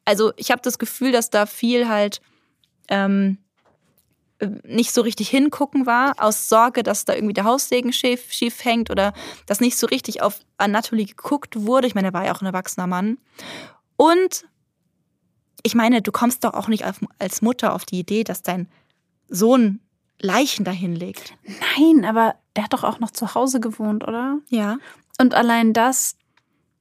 [0.05, 2.21] Also ich habe das Gefühl, dass da viel halt
[2.89, 3.39] ähm,
[4.65, 8.91] nicht so richtig hingucken war, aus Sorge, dass da irgendwie der Haussegen schief, schief hängt
[8.91, 9.13] oder
[9.47, 11.87] dass nicht so richtig auf Anatoly geguckt wurde.
[11.87, 13.19] Ich meine, er war ja auch ein erwachsener Mann.
[13.97, 14.45] Und
[15.63, 18.69] ich meine, du kommst doch auch nicht auf, als Mutter auf die Idee, dass dein
[19.29, 19.81] Sohn
[20.21, 21.35] Leichen dahin legt.
[21.77, 24.39] Nein, aber der hat doch auch noch zu Hause gewohnt, oder?
[24.49, 24.79] Ja.
[25.21, 26.17] Und allein das,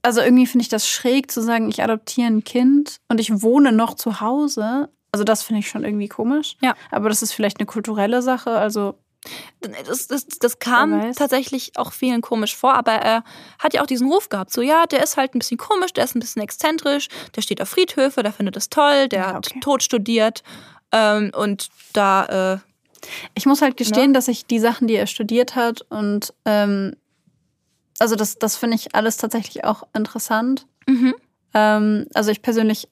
[0.02, 3.72] also irgendwie finde ich das schräg zu sagen, ich adoptiere ein Kind und ich wohne
[3.72, 4.90] noch zu Hause.
[5.12, 6.58] Also das finde ich schon irgendwie komisch.
[6.62, 6.76] Ja.
[6.92, 8.52] Aber das ist vielleicht eine kulturelle Sache.
[8.52, 8.96] Also
[9.88, 13.24] Das, das, das kam tatsächlich auch vielen komisch vor, aber er
[13.60, 16.04] hat ja auch diesen Ruf gehabt, so ja, der ist halt ein bisschen komisch, der
[16.04, 19.48] ist ein bisschen exzentrisch, der steht auf Friedhöfe, der findet das toll, der Ja, hat
[19.48, 19.60] okay.
[19.60, 20.44] Tod studiert
[20.92, 22.58] ähm, und da, äh,
[23.36, 24.13] ich muss halt gestehen, Ne?
[24.13, 26.96] dass ich die Sachen, die er studiert hat und ähm,
[28.00, 30.68] also das, das finde ich alles tatsächlich auch interessant.
[30.88, 31.16] mhm.
[31.54, 32.88] Ähm, also ich persönlich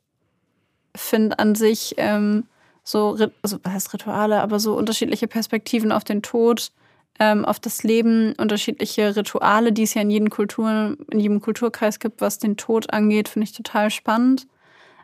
[0.95, 2.47] finde an sich ähm,
[2.85, 6.71] so, also was heißt Rituale, aber so unterschiedliche Perspektiven auf den Tod,
[7.19, 11.99] ähm, auf das Leben, unterschiedliche Rituale, die es ja in jedem Kultur, in jedem Kulturkreis
[11.99, 14.47] gibt, was den Tod angeht, finde ich total spannend.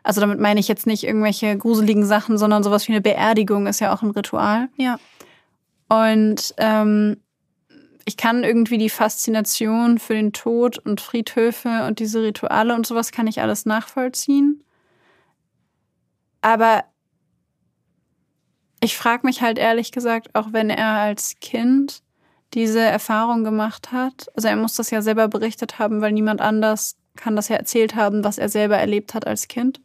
[0.04, 3.80] Also damit meine ich jetzt nicht irgendwelche gruseligen Sachen, sondern sowas wie eine Beerdigung ist
[3.80, 4.68] ja auch ein Ritual.
[4.76, 4.98] ja.
[5.88, 7.18] Und ähm,
[8.06, 13.12] ich kann irgendwie die Faszination für den Tod und Friedhöfe und diese Rituale und sowas
[13.12, 14.64] kann ich alles nachvollziehen.
[16.40, 16.84] Aber
[18.82, 22.02] ich frage mich halt ehrlich gesagt, auch wenn er als Kind
[22.52, 26.96] diese Erfahrung gemacht hat, also er muss das ja selber berichtet haben, weil niemand anders
[27.16, 29.80] kann das ja erzählt haben, was er selber erlebt hat als Kind.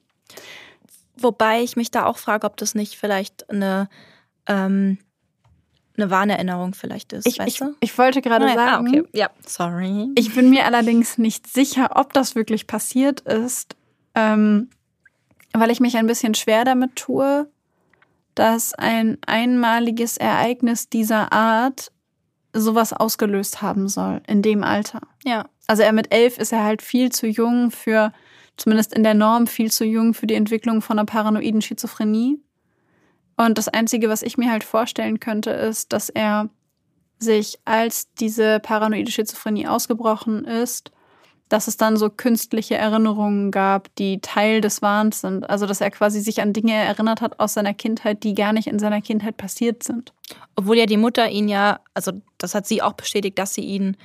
[1.18, 3.88] Wobei ich mich da auch frage, ob das nicht vielleicht eine,
[4.48, 4.98] ähm,
[5.96, 9.04] eine Warnerinnerung vielleicht ist, Ich, ich, ich wollte gerade Ah, sagen, okay.
[9.14, 10.10] Ja, sorry.
[10.16, 13.76] Ich bin mir allerdings nicht sicher, ob das wirklich passiert ist,
[14.16, 14.70] ähm,
[15.54, 17.50] weil ich mich ein bisschen schwer damit tue,
[18.38, 21.92] dass ein einmaliges Ereignis dieser Art
[22.54, 25.02] sowas ausgelöst haben soll in dem Alter.
[25.26, 25.46] ja.
[25.70, 28.14] Also er mit elf ist er halt viel zu jung für,
[28.56, 32.40] zumindest in der Norm, viel zu jung für die Entwicklung von einer paranoiden Schizophrenie.
[33.36, 36.50] Und das Einzige, was ich mir halt vorstellen könnte, ist, dass er
[37.20, 40.92] sich, als diese paranoide Schizophrenie ausgebrochen ist,
[41.50, 45.50] dass es dann so künstliche Erinnerungen gab, die Teil des Wahns sind.
[45.50, 48.68] Also dass er quasi sich an Dinge erinnert hat aus seiner Kindheit, die gar nicht
[48.68, 50.14] in seiner Kindheit passiert sind.
[50.56, 53.96] Obwohl ja die Mutter ihn ja, also das hat sie auch bestätigt, dass sie ihn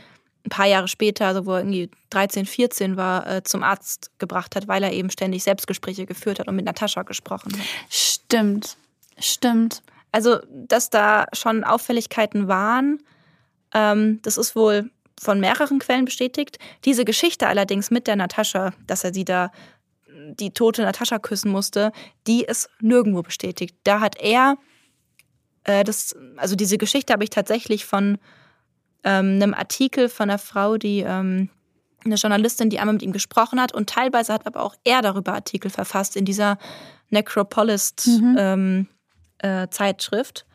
[0.44, 4.56] ein paar Jahre später, also wo er irgendwie 13, 14 war, äh, zum Arzt gebracht
[4.56, 7.66] hat, weil er eben ständig Selbstgespräche geführt hat und mit Natascha gesprochen hat.
[7.88, 8.76] Stimmt,
[9.18, 9.82] stimmt.
[10.10, 13.02] Also, dass da schon Auffälligkeiten waren,
[13.72, 14.90] ähm, das ist wohl
[15.22, 16.58] von mehreren Quellen bestätigt.
[16.84, 19.52] Diese Geschichte allerdings mit der Natascha, dass er sie da
[20.34, 21.92] die tote Natascha küssen musste,
[22.26, 23.76] die ist nirgendwo bestätigt.
[23.84, 24.56] Da hat er
[25.64, 28.18] äh, das, also diese Geschichte habe ich tatsächlich von
[29.04, 31.48] ähm, einem Artikel von einer Frau, die ähm,
[32.04, 35.34] eine Journalistin, die einmal mit ihm gesprochen hat und teilweise hat aber auch er darüber
[35.34, 36.58] Artikel verfasst in dieser
[37.10, 38.36] Necropolist mhm.
[38.38, 38.88] ähm,
[39.38, 40.46] äh, Zeitschrift.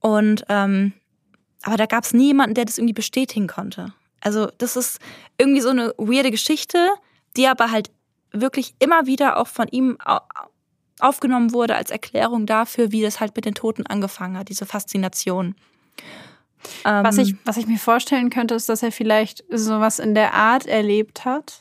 [0.00, 0.92] Und ähm,
[1.64, 3.92] aber da gab es niemanden, der das irgendwie bestätigen konnte.
[4.20, 5.00] Also das ist
[5.38, 6.78] irgendwie so eine weirde Geschichte,
[7.36, 7.90] die aber halt
[8.32, 9.98] wirklich immer wieder auch von ihm
[11.00, 15.54] aufgenommen wurde als Erklärung dafür, wie das halt mit den Toten angefangen hat, diese Faszination.
[16.82, 20.34] Was, ich, ähm, was ich mir vorstellen könnte, ist, dass er vielleicht sowas in der
[20.34, 21.60] Art erlebt hat.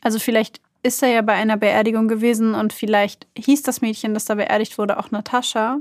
[0.00, 4.24] Also vielleicht ist er ja bei einer Beerdigung gewesen und vielleicht hieß das Mädchen, das
[4.24, 5.78] da beerdigt wurde, auch Natascha.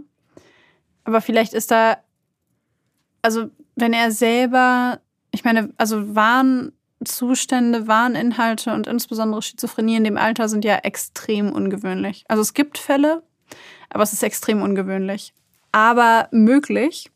[1.04, 1.98] Aber vielleicht ist da,
[3.22, 5.00] also wenn er selber,
[5.32, 12.26] ich meine, also Warnzustände, Warninhalte und insbesondere Schizophrenie in dem Alter sind ja extrem ungewöhnlich.
[12.28, 13.24] Also es gibt Fälle,
[13.90, 15.34] aber es ist extrem ungewöhnlich.
[15.72, 17.12] Aber möglich.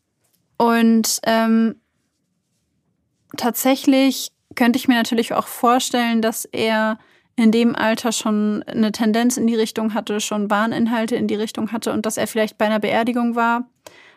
[0.56, 1.76] Und ähm,
[3.36, 6.98] tatsächlich könnte ich mir natürlich auch vorstellen, dass er
[7.36, 11.70] in dem Alter schon eine Tendenz in die Richtung hatte, schon Warninhalte in die Richtung
[11.70, 13.68] hatte und dass er vielleicht bei einer Beerdigung war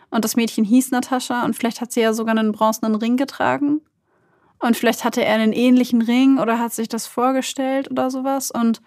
[0.09, 3.81] und das Mädchen hieß Natascha und vielleicht hat sie ja sogar einen bronzenen Ring getragen
[4.59, 8.81] und vielleicht hatte er einen ähnlichen Ring oder hat sich das vorgestellt oder sowas und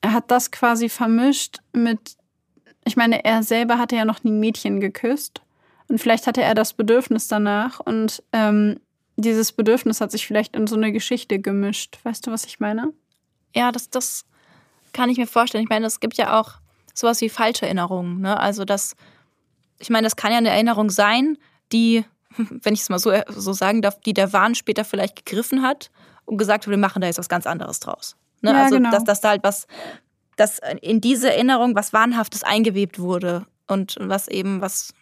[0.00, 2.16] er hat das quasi vermischt mit,
[2.84, 5.42] ich meine, er selber hatte ja noch nie ein Mädchen geküsst
[5.88, 8.78] und vielleicht hatte er das Bedürfnis danach und ähm,
[9.18, 11.98] dieses Bedürfnis hat sich vielleicht in so eine Geschichte gemischt.
[12.04, 12.92] Weißt du, was ich meine?
[13.54, 14.24] Ja, das, das
[14.92, 15.64] kann ich mir vorstellen.
[15.64, 16.52] Ich meine, es gibt ja auch
[16.94, 18.20] sowas wie falsche Erinnerungen.
[18.20, 18.38] Ne?
[18.38, 18.94] Also das,
[19.78, 21.38] ich meine, das kann ja eine Erinnerung sein,
[21.72, 22.04] die,
[22.36, 25.90] wenn ich es mal so, so sagen darf, die der Wahn später vielleicht gegriffen hat
[26.24, 28.16] und gesagt hat, wir machen da jetzt was ganz anderes draus.
[28.42, 28.50] Ne?
[28.50, 28.90] Ja, also genau.
[28.90, 29.66] dass, dass da halt was,
[30.36, 34.94] dass in diese Erinnerung was Wahnhaftes eingewebt wurde und was eben was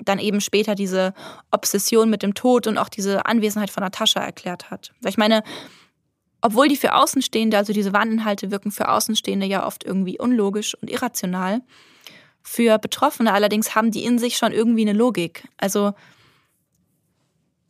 [0.00, 1.12] dann eben später diese
[1.50, 4.92] Obsession mit dem Tod und auch diese Anwesenheit von Natascha erklärt hat.
[5.00, 5.42] Weil ich meine,
[6.40, 10.88] obwohl die für Außenstehende, also diese Warninhalte wirken für Außenstehende ja oft irgendwie unlogisch und
[10.88, 11.62] irrational,
[12.48, 15.44] für Betroffene allerdings haben die in sich schon irgendwie eine Logik.
[15.58, 15.92] Also,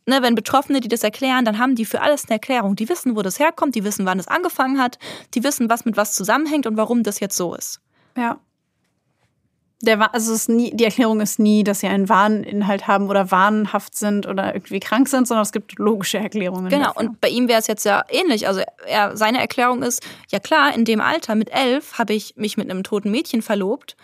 [0.05, 2.75] ne, wenn Betroffene, die das erklären, dann haben die für alles eine Erklärung.
[2.75, 4.97] Die wissen, wo das herkommt, die wissen, wann es angefangen hat,
[5.33, 7.81] die wissen, was mit was zusammenhängt und warum das jetzt so ist.
[8.17, 8.39] Ja.
[9.81, 14.27] Der, also nie, die Erklärung ist nie, dass sie einen Warninhalt haben oder wahnhaft sind
[14.27, 16.69] oder irgendwie krank sind, sondern es gibt logische Erklärungen.
[16.69, 17.01] Genau, dafür.
[17.01, 18.47] und bei ihm wäre es jetzt ja ähnlich.
[18.47, 22.57] Also er, seine Erklärung ist, ja klar, in dem Alter mit elf habe ich mich
[22.57, 23.95] mit einem toten Mädchen verlobt.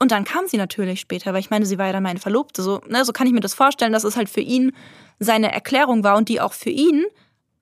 [0.00, 2.62] Und dann kam sie natürlich später, weil ich meine, sie war ja dann meine Verlobte.
[2.62, 4.72] So, ne, so kann ich mir das vorstellen, dass es halt für ihn
[5.18, 7.04] seine Erklärung war und die auch für ihn,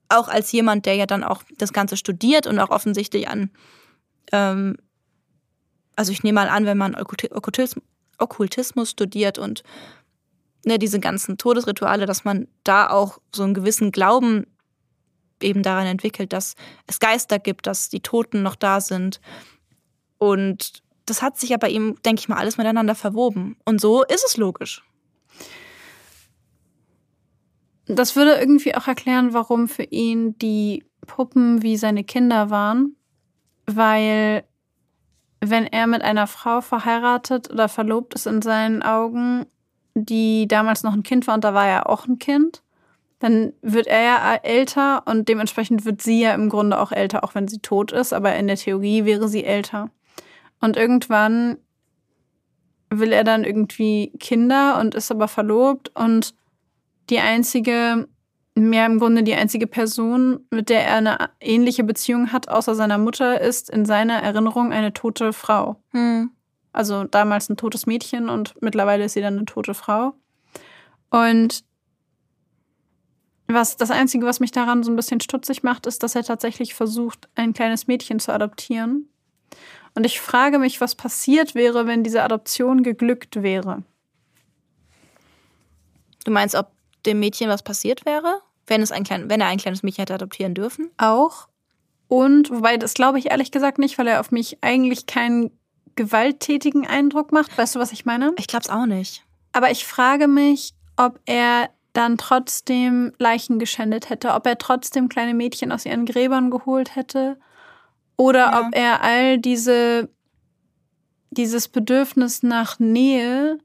[0.09, 3.51] auch als jemand, der ja dann auch das Ganze studiert und auch offensichtlich an
[4.33, 4.77] ähm,
[5.95, 7.85] also ich nehme mal an, wenn man Okkultismus,
[8.19, 9.63] Okkultismus studiert und
[10.65, 14.47] ne, diese ganzen Todesrituale, dass man da auch so einen gewissen Glauben
[15.43, 16.55] eben daran entwickelt, dass
[16.87, 19.21] es Geister gibt, dass die Toten noch da sind.
[20.19, 23.57] Und das hat sich ja bei ihm, denke ich mal, alles miteinander verwoben.
[23.65, 24.85] Und so ist es logisch.
[27.87, 32.97] Das würde irgendwie auch erklären, warum für ihn die Puppen wie seine Kinder waren,
[33.67, 34.45] weil
[35.41, 39.47] wenn er mit einer Frau verheiratet oder verlobt ist in seinen Augen,
[39.95, 42.63] die damals noch ein Kind war und da war er auch ein Kind,
[43.21, 47.35] dann wird er ja älter und dementsprechend wird sie ja im Grunde auch älter, auch
[47.35, 49.91] wenn sie tot ist, aber in der Theorie wäre sie älter.
[50.67, 51.59] Und irgendwann
[52.91, 56.35] will er dann irgendwie Kinder und ist aber verlobt und
[57.09, 58.09] die einzige
[58.57, 62.99] mehr im Grunde die einzige Person, mit der er eine ähnliche Beziehung hat, außer seiner
[62.99, 65.77] Mutter, ist in seiner Erinnerung eine tote Frau.
[65.93, 66.33] Hm.
[66.73, 70.15] Also damals ein totes Mädchen und mittlerweile ist sie dann eine tote Frau.
[71.11, 71.63] Und
[73.47, 76.75] was das Einzige, was mich daran so ein bisschen stutzig macht, ist, dass er tatsächlich
[76.75, 79.09] versucht, ein kleines Mädchen zu adoptieren.
[79.97, 83.83] Und ich frage mich, was passiert wäre, wenn diese Adoption geglückt wäre.
[86.25, 86.71] Du meinst, ob
[87.07, 88.43] dem Mädchen was passiert wäre?
[88.67, 90.91] Wenn, es ein klein, wenn er ein kleines Mädchen hätte adoptieren dürfen?
[90.99, 91.49] Auch.
[92.09, 95.51] Und, wobei das glaube ich ehrlich gesagt nicht, weil er auf mich eigentlich keinen
[95.95, 97.57] gewalttätigen Eindruck macht.
[97.57, 98.35] Weißt du, was ich meine?
[98.37, 99.25] Ich glaube es auch nicht.
[99.53, 105.33] Aber ich frage mich, ob er dann trotzdem Leichen geschändet hätte, ob er trotzdem kleine
[105.33, 107.39] Mädchen aus ihren Gräbern geholt hätte
[108.17, 108.61] oder Ja.
[108.61, 110.09] ob er all diese
[111.31, 113.59] dieses Bedürfnis nach Nähe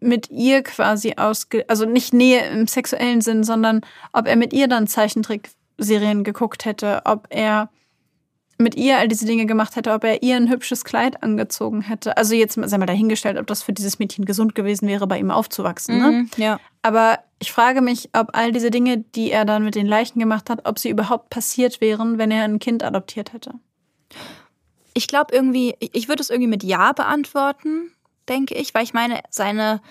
[0.00, 3.82] mit ihr quasi ausge also nicht Nähe im sexuellen Sinn, sondern
[4.12, 7.70] ob er mit ihr dann Zeichentrickserien geguckt hätte, ob er
[8.58, 12.16] mit ihr all diese Dinge gemacht hätte, ob er ihr ein hübsches Kleid angezogen hätte.
[12.16, 15.30] Also jetzt sei mal dahingestellt, ob das für dieses Mädchen gesund gewesen wäre, bei ihm
[15.30, 15.98] aufzuwachsen.
[15.98, 16.10] Ne?
[16.10, 16.58] Mhm, ja.
[16.82, 20.48] Aber ich frage mich, ob all diese Dinge, die er dann mit den Leichen gemacht
[20.48, 23.52] hat, ob sie überhaupt passiert wären, wenn er ein Kind adoptiert hätte.
[24.94, 27.90] Ich glaube irgendwie, ich würde es irgendwie mit Ja beantworten,
[28.28, 29.82] denke ich, weil ich meine, seine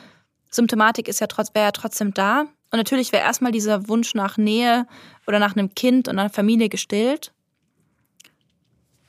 [0.50, 2.42] Symptomatik ist ja trotz, wäre ja trotzdem da.
[2.72, 4.88] Und natürlich wäre erstmal dieser Wunsch nach Nähe
[5.28, 7.32] oder nach einem Kind und einer Familie gestillt.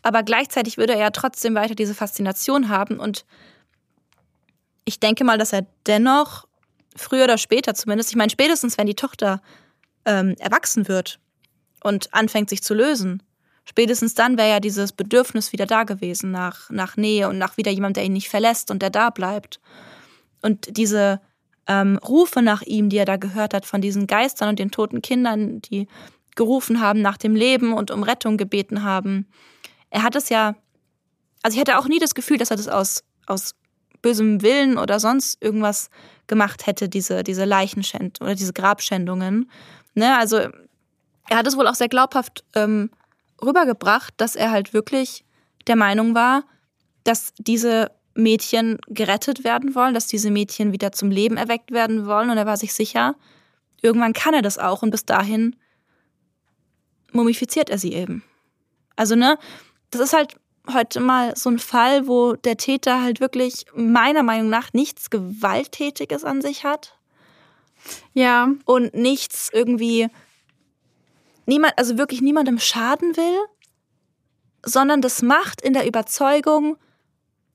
[0.07, 3.01] Aber gleichzeitig würde er ja trotzdem weiter diese Faszination haben.
[3.01, 3.25] Und
[4.85, 6.47] ich denke mal, dass er dennoch,
[6.95, 9.43] früher oder später zumindest, ich meine, spätestens wenn die Tochter
[10.05, 11.19] ähm, erwachsen wird
[11.83, 13.21] und anfängt sich zu lösen,
[13.65, 17.73] spätestens dann wäre ja dieses Bedürfnis wieder da gewesen nach, nach Nähe und nach wieder
[17.73, 19.59] jemand, der ihn nicht verlässt und der da bleibt.
[20.41, 21.21] Und diese
[21.67, 25.03] ähm, Rufe nach ihm, die er da gehört hat von diesen Geistern und den toten
[25.03, 25.89] Kindern, die
[26.37, 29.27] gerufen haben nach dem Leben und um Rettung gebeten haben.
[29.91, 30.55] Er hat es ja,
[31.43, 33.55] also ich hatte auch nie das Gefühl, dass er das aus, aus
[34.03, 35.91] bösem Willen oder sonst irgendwas
[36.27, 39.51] gemacht hätte, diese, diese Leichenschänd oder diese Grabschändungen.
[39.95, 40.37] Ne, also
[41.29, 42.91] er hat es wohl auch sehr glaubhaft ähm,
[43.43, 45.25] rübergebracht, dass er halt wirklich
[45.67, 46.45] der Meinung war,
[47.05, 52.31] dass diese Mädchen gerettet werden wollen, dass diese Mädchen wieder zum Leben erweckt werden wollen.
[52.31, 53.15] Und er war sich sicher,
[53.83, 54.83] irgendwann kann er das auch.
[54.83, 55.57] Und bis dahin
[57.13, 58.25] mumifiziert er sie eben.
[58.97, 59.39] Also, ne,
[59.91, 60.37] das ist halt
[60.73, 66.25] heute mal so ein Fall, wo der Täter halt wirklich meiner Meinung nach nichts Gewalttätiges
[66.25, 66.99] an sich hat
[68.15, 70.09] Ja, und nichts irgendwie
[71.47, 73.39] niemand, also wirklich niemandem schaden will,
[74.65, 76.77] sondern das macht in der Überzeugung,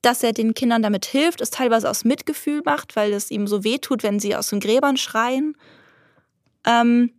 [0.00, 3.62] dass er den Kindern damit hilft, es teilweise aus Mitgefühl macht, weil es ihm so
[3.62, 5.56] weh tut, wenn sie aus den Gräbern schreien.
[6.64, 7.12] Ähm,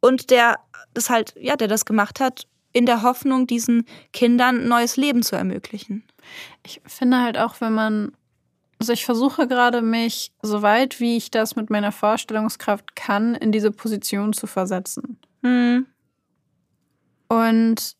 [0.00, 0.58] und der
[0.94, 5.22] das halt, ja, der das gemacht hat, in der Hoffnung, diesen Kindern ein neues Leben
[5.22, 6.04] zu ermöglichen.
[6.62, 8.12] ich finde halt auch, wenn man,
[8.78, 13.52] also ich versuche gerade mich, so weit wie ich das mit meiner Vorstellungskraft kann, in
[13.52, 15.18] diese Position zu versetzen.
[15.42, 15.86] Hm.
[17.28, 17.96] Und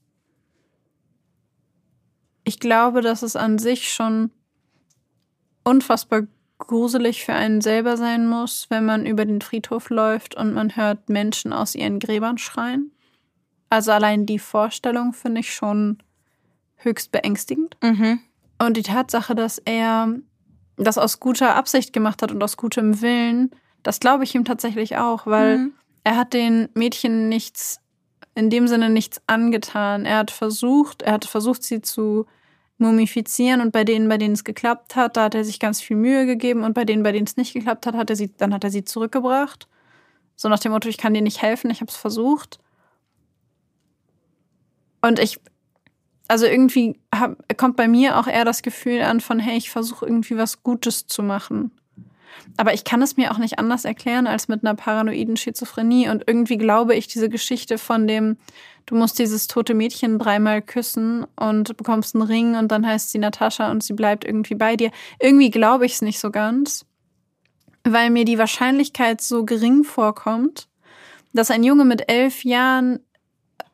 [2.44, 4.30] ich glaube, dass es an sich schon
[5.64, 6.26] unfassbar
[6.58, 11.08] gruselig für einen selber sein muss, wenn man über den Friedhof läuft und man hört
[11.08, 12.92] Menschen aus ihren Gräbern schreien.
[13.70, 16.02] Also allein die Vorstellung finde ich schon
[16.76, 17.76] höchst beängstigend.
[17.82, 18.20] Mhm.
[18.58, 20.12] Und die Tatsache, dass er
[20.76, 23.50] das aus guter Absicht gemacht hat und aus gutem Willen,
[23.82, 25.72] das glaube ich ihm tatsächlich auch, weil Mhm.
[26.04, 27.80] er hat den Mädchen nichts,
[28.34, 30.04] in dem Sinne nichts angetan.
[30.04, 32.26] Er hat versucht, er hat versucht, sie zu
[32.78, 35.96] mumifizieren und bei denen, bei denen es geklappt hat, da hat er sich ganz viel
[35.96, 38.54] Mühe gegeben und bei denen, bei denen es nicht geklappt hat, hat er sie, dann
[38.54, 39.68] hat er sie zurückgebracht.
[40.34, 42.58] So nach dem Motto, ich kann dir nicht helfen, ich habe es versucht.
[45.02, 45.40] Und ich,
[46.28, 50.06] also irgendwie hab, kommt bei mir auch eher das Gefühl an von, hey, ich versuche
[50.06, 51.72] irgendwie was Gutes zu machen.
[52.56, 56.08] Aber ich kann es mir auch nicht anders erklären als mit einer paranoiden Schizophrenie.
[56.08, 58.36] Und irgendwie glaube ich diese Geschichte von dem,
[58.86, 63.18] du musst dieses tote Mädchen dreimal küssen und bekommst einen Ring und dann heißt sie
[63.18, 64.90] Natascha und sie bleibt irgendwie bei dir.
[65.20, 66.86] Irgendwie glaube ich es nicht so ganz,
[67.84, 70.68] weil mir die Wahrscheinlichkeit so gering vorkommt,
[71.32, 73.00] dass ein Junge mit elf Jahren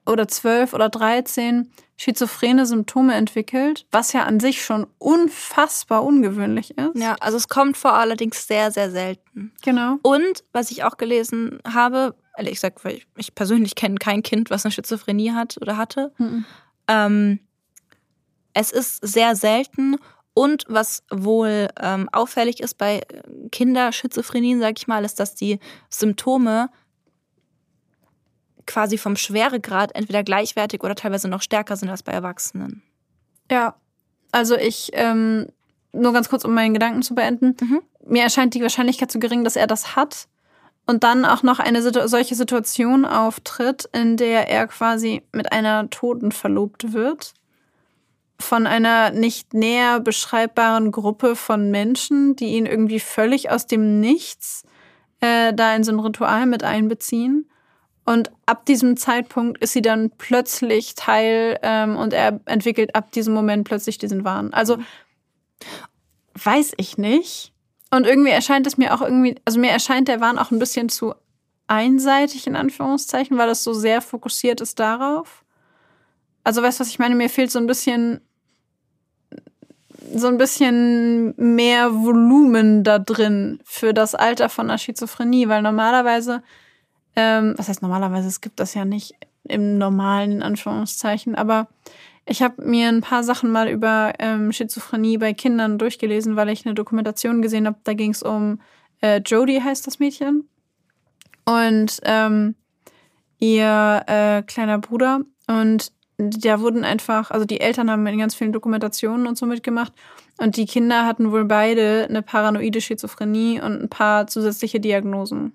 [0.07, 6.97] oder zwölf oder dreizehn schizophrene Symptome entwickelt, was ja an sich schon unfassbar ungewöhnlich ist.
[6.97, 9.53] Ja, also es kommt vor allerdings sehr, sehr selten.
[9.63, 9.97] Genau.
[10.03, 14.51] Und was ich auch gelesen habe, ehrlich gesagt, weil ich, ich persönlich kenne kein Kind,
[14.51, 16.13] was eine Schizophrenie hat oder hatte.
[16.19, 16.45] Mhm.
[16.89, 17.41] Ähm,
[18.53, 19.97] es ist sehr selten
[20.35, 23.01] und was wohl ähm, auffällig ist bei
[23.53, 26.69] Kinderschizophrenien, sag ich mal, ist, dass die Symptome
[28.77, 32.83] quasi vom Schweregrad entweder gleichwertig oder teilweise noch stärker sind als bei Erwachsenen.
[33.51, 33.75] Ja,
[34.33, 35.47] also ich, ähm,
[35.93, 37.57] nur ganz kurz, um meinen Gedanken zu beenden.
[37.59, 37.81] Mhm.
[38.07, 40.29] Mir erscheint die Wahrscheinlichkeit zu gering, dass er das hat.
[40.85, 45.89] Und dann auch noch eine Situ solche Situation auftritt, in der er quasi mit einer
[45.89, 47.33] Toten verlobt wird.
[48.39, 54.65] Von einer nicht näher beschreibbaren Gruppe von Menschen, die ihn irgendwie völlig aus dem Nichts
[55.21, 57.49] äh, da in so ein Ritual mit einbeziehen.
[58.07, 63.35] Und ab diesem Zeitpunkt ist sie dann plötzlich Teil ähm, und er entwickelt ab diesem
[63.35, 64.55] Moment plötzlich diesen Wahn.
[64.55, 64.79] Also
[66.35, 67.53] weiß ich nicht.
[67.91, 70.89] Und irgendwie erscheint es mir auch irgendwie, also mir erscheint der Wahn auch ein bisschen
[70.89, 71.15] zu
[71.67, 75.45] einseitig in Anführungszeichen, weil es so sehr fokussiert ist darauf.
[76.45, 77.17] Also weißt du, was ich meine?
[77.17, 78.21] Mir fehlt so ein bisschen
[80.15, 86.45] so ein bisschen mehr Volumen da drin für das Alter von der Schizophrenie, weil normalerweise,
[87.17, 89.15] ähm, was heißt normalerweise, es gibt das ja nicht
[89.45, 91.69] im normalen, in Anführungszeichen, aber
[92.27, 96.67] ich habe mir ein paar Sachen mal über ähm, Schizophrenie bei Kindern durchgelesen, weil ich
[96.67, 98.59] eine Dokumentation gesehen habe, da ging es um
[99.01, 100.49] äh, Jodie heißt das Mädchen.
[101.45, 102.57] Und ähm,
[103.39, 105.21] ihr äh, kleiner Bruder.
[105.47, 109.93] Und da wurden einfach, also die Eltern haben in ganz vielen Dokumentationen und so mitgemacht.
[110.39, 115.53] Und die Kinder hatten wohl beide eine paranoide Schizophrenie und ein paar zusätzliche Diagnosen.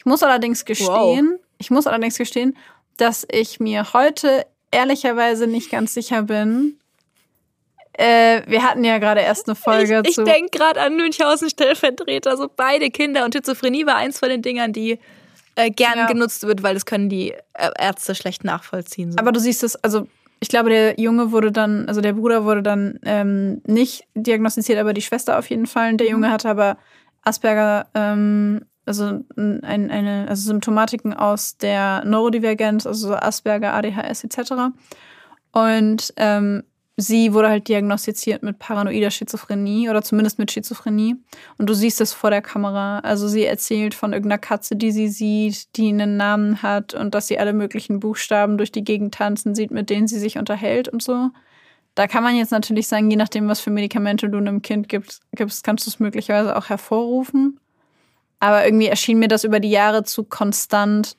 [0.00, 0.88] Ich muss allerdings gestehen,
[1.32, 1.40] wow.
[1.58, 2.56] ich muss allerdings gestehen,
[2.96, 6.78] dass ich mir heute ehrlicherweise nicht ganz sicher bin.
[7.92, 10.22] Äh, wir hatten ja gerade erst eine Folge ich, zu.
[10.22, 12.38] Ich denke gerade an Münchhausen Stellvertreter.
[12.38, 14.98] So beide Kinder und Schizophrenie war eins von den Dingern, die
[15.54, 16.06] äh, gern ja.
[16.06, 19.12] genutzt wird, weil das können die äh, Ärzte schlecht nachvollziehen.
[19.12, 19.18] So.
[19.18, 20.06] Aber du siehst es, also
[20.40, 24.94] ich glaube, der Junge wurde dann, also der Bruder wurde dann ähm, nicht diagnostiziert, aber
[24.94, 25.94] die Schwester auf jeden Fall.
[25.98, 26.12] Der mhm.
[26.12, 26.78] Junge hatte aber
[27.22, 34.52] Asperger, ähm, also ein, eine, also Symptomatiken aus der Neurodivergenz, also Asperger, ADHS etc.
[35.52, 36.64] Und ähm,
[36.96, 41.14] sie wurde halt diagnostiziert mit paranoider Schizophrenie oder zumindest mit Schizophrenie.
[41.56, 42.98] Und du siehst es vor der Kamera.
[42.98, 47.28] Also sie erzählt von irgendeiner Katze, die sie sieht, die einen Namen hat und dass
[47.28, 51.00] sie alle möglichen Buchstaben durch die Gegend tanzen sieht, mit denen sie sich unterhält und
[51.00, 51.30] so.
[51.94, 55.22] Da kann man jetzt natürlich sagen, je nachdem, was für Medikamente du einem Kind gibst,
[55.30, 57.60] gibst kannst du es möglicherweise auch hervorrufen.
[58.40, 61.16] Aber irgendwie erschien mir das über die Jahre zu konstant,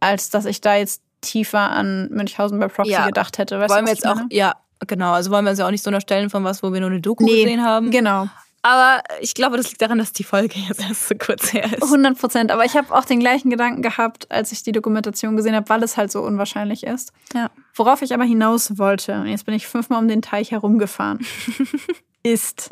[0.00, 3.06] als dass ich da jetzt tiefer an Münchhausen bei Proxy ja.
[3.06, 3.60] gedacht hätte.
[3.60, 4.56] Weißt Wollen wir jetzt auch, ja,
[4.86, 6.90] Genau, also wollen wir uns ja auch nicht so unterstellen von was, wo wir nur
[6.90, 7.90] eine Doku nee, gesehen haben.
[7.90, 8.28] Genau.
[8.64, 11.82] Aber ich glaube, das liegt daran, dass die Folge jetzt erst so kurz her ist.
[11.82, 12.52] 100 Prozent.
[12.52, 15.82] Aber ich habe auch den gleichen Gedanken gehabt, als ich die Dokumentation gesehen habe, weil
[15.82, 17.12] es halt so unwahrscheinlich ist.
[17.34, 17.50] Ja.
[17.74, 21.26] Worauf ich aber hinaus wollte, und jetzt bin ich fünfmal um den Teich herumgefahren,
[22.22, 22.70] ist,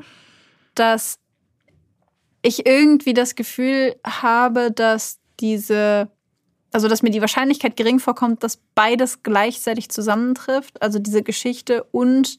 [0.76, 1.18] dass
[2.42, 6.10] ich irgendwie das Gefühl habe, dass diese
[6.72, 12.38] also dass mir die Wahrscheinlichkeit gering vorkommt, dass beides gleichzeitig zusammentrifft, also diese Geschichte und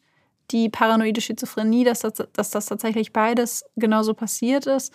[0.52, 4.94] die paranoide Schizophrenie, dass das, dass das tatsächlich beides genauso passiert ist.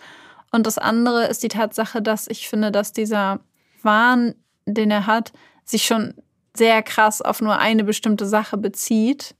[0.51, 3.39] Und das andere ist die Tatsache, dass ich finde, dass dieser
[3.81, 4.35] Wahn,
[4.65, 5.33] den er hat,
[5.65, 6.13] sich schon
[6.55, 9.35] sehr krass auf nur eine bestimmte Sache bezieht,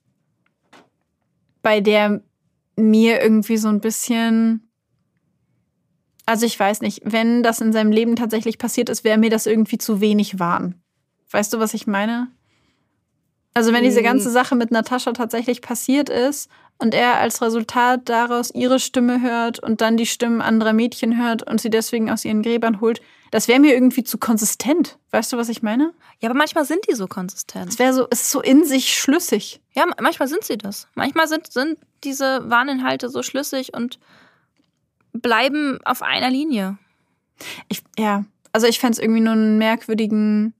[1.61, 2.21] bei der
[2.75, 4.66] mir irgendwie so ein bisschen
[6.27, 9.45] also ich weiß nicht, wenn das in seinem Leben tatsächlich passiert ist, wäre mir das
[9.45, 10.75] irgendwie zu wenig Wahn.
[11.31, 12.27] Weißt du, was ich meine?
[13.53, 14.33] Also wenn diese ganze hm.
[14.33, 19.79] Sache mit Natascha tatsächlich passiert ist und er als Resultat daraus ihre Stimme hört und
[19.79, 23.01] dann die Stimmen anderer Mädchen hört und sie deswegen aus ihren Gräbern holt,
[23.31, 24.99] das wäre mir irgendwie zu konsistent.
[25.11, 25.93] Weißt du, was ich meine?
[26.19, 27.69] Ja, aber manchmal sind die so konsistent.
[27.69, 29.61] Es wäre so, es ist so in sich schlüssig.
[29.73, 30.87] Ja, manchmal sind sie das.
[30.93, 33.97] Manchmal sind, sind diese Warninhalte so schlüssig und
[35.21, 36.77] bleiben auf einer Linie.
[37.69, 40.53] Ich, ja, also ich fände es irgendwie nur einen merkwürdigen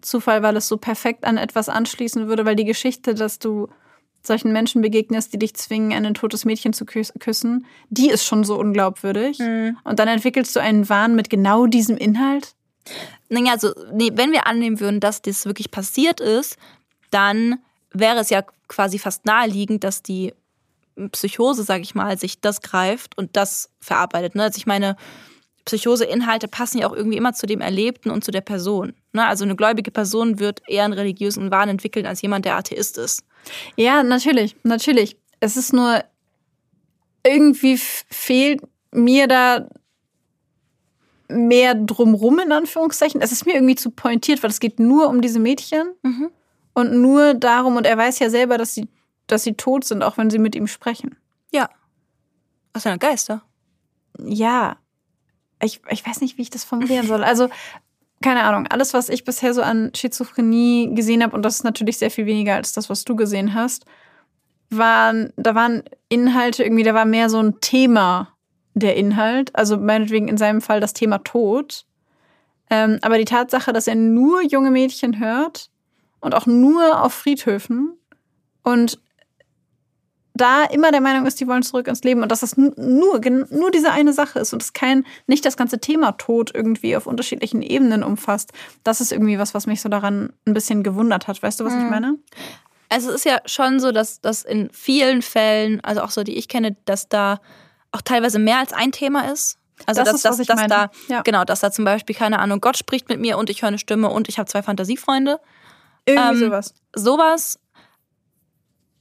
[0.00, 3.68] Zufall, weil es so perfekt an etwas anschließen würde, weil die Geschichte, dass du
[4.22, 8.58] solchen Menschen begegnest, die dich zwingen, ein totes Mädchen zu küssen, die ist schon so
[8.58, 9.38] unglaubwürdig.
[9.38, 9.76] Mhm.
[9.84, 12.54] Und dann entwickelst du einen Wahn mit genau diesem Inhalt.
[13.28, 16.56] Naja, also, nee, wenn wir annehmen würden, dass das wirklich passiert ist,
[17.10, 17.58] dann
[17.92, 20.32] wäre es ja quasi fast naheliegend, dass die
[21.12, 24.34] Psychose, sage ich mal, sich das greift und das verarbeitet.
[24.34, 24.44] Ne?
[24.44, 24.96] Also ich meine,
[25.64, 28.94] Psychose-Inhalte passen ja auch irgendwie immer zu dem Erlebten und zu der Person.
[29.12, 29.26] Ne?
[29.26, 33.24] Also eine gläubige Person wird eher einen religiösen Wahn entwickeln als jemand, der Atheist ist.
[33.76, 35.16] Ja, natürlich, natürlich.
[35.40, 36.02] Es ist nur
[37.26, 38.60] irgendwie fehlt
[38.92, 39.68] mir da
[41.28, 43.20] mehr drumrum in Anführungszeichen.
[43.20, 46.30] Es ist mir irgendwie zu pointiert, weil es geht nur um diese Mädchen mhm.
[46.74, 48.88] und nur darum und er weiß ja selber, dass sie
[49.26, 51.16] dass sie tot sind, auch wenn sie mit ihm sprechen.
[51.52, 51.68] Ja.
[52.72, 53.42] Aus seiner Geister.
[54.18, 54.76] Ja.
[55.62, 57.24] Ich, ich weiß nicht, wie ich das formulieren soll.
[57.24, 57.48] Also,
[58.22, 61.98] keine Ahnung, alles, was ich bisher so an Schizophrenie gesehen habe, und das ist natürlich
[61.98, 63.84] sehr viel weniger als das, was du gesehen hast,
[64.70, 68.34] waren, da waren Inhalte irgendwie, da war mehr so ein Thema
[68.74, 69.54] der Inhalt.
[69.54, 71.86] Also meinetwegen in seinem Fall das Thema Tod.
[72.70, 75.70] Ähm, aber die Tatsache, dass er nur junge Mädchen hört
[76.20, 77.96] und auch nur auf Friedhöfen
[78.62, 78.98] und
[80.34, 83.70] da immer der Meinung ist, die wollen zurück ins Leben und dass das nur, nur
[83.70, 87.62] diese eine Sache ist und es kein, nicht das ganze Thema Tod irgendwie auf unterschiedlichen
[87.62, 88.52] Ebenen umfasst.
[88.82, 91.40] Das ist irgendwie was, was mich so daran ein bisschen gewundert hat.
[91.42, 91.84] Weißt du, was mhm.
[91.84, 92.18] ich meine?
[92.88, 96.36] Also es ist ja schon so, dass das in vielen Fällen, also auch so die
[96.36, 97.40] ich kenne, dass da
[97.92, 99.58] auch teilweise mehr als ein Thema ist.
[99.86, 101.22] Also das dass, ist, dass, dass, dass da, ja.
[101.22, 103.78] genau, dass da zum Beispiel, keine Ahnung, Gott spricht mit mir und ich höre eine
[103.78, 105.40] Stimme und ich habe zwei Fantasiefreunde.
[106.06, 106.74] Irgendwie ähm, sowas.
[106.94, 107.58] Sowas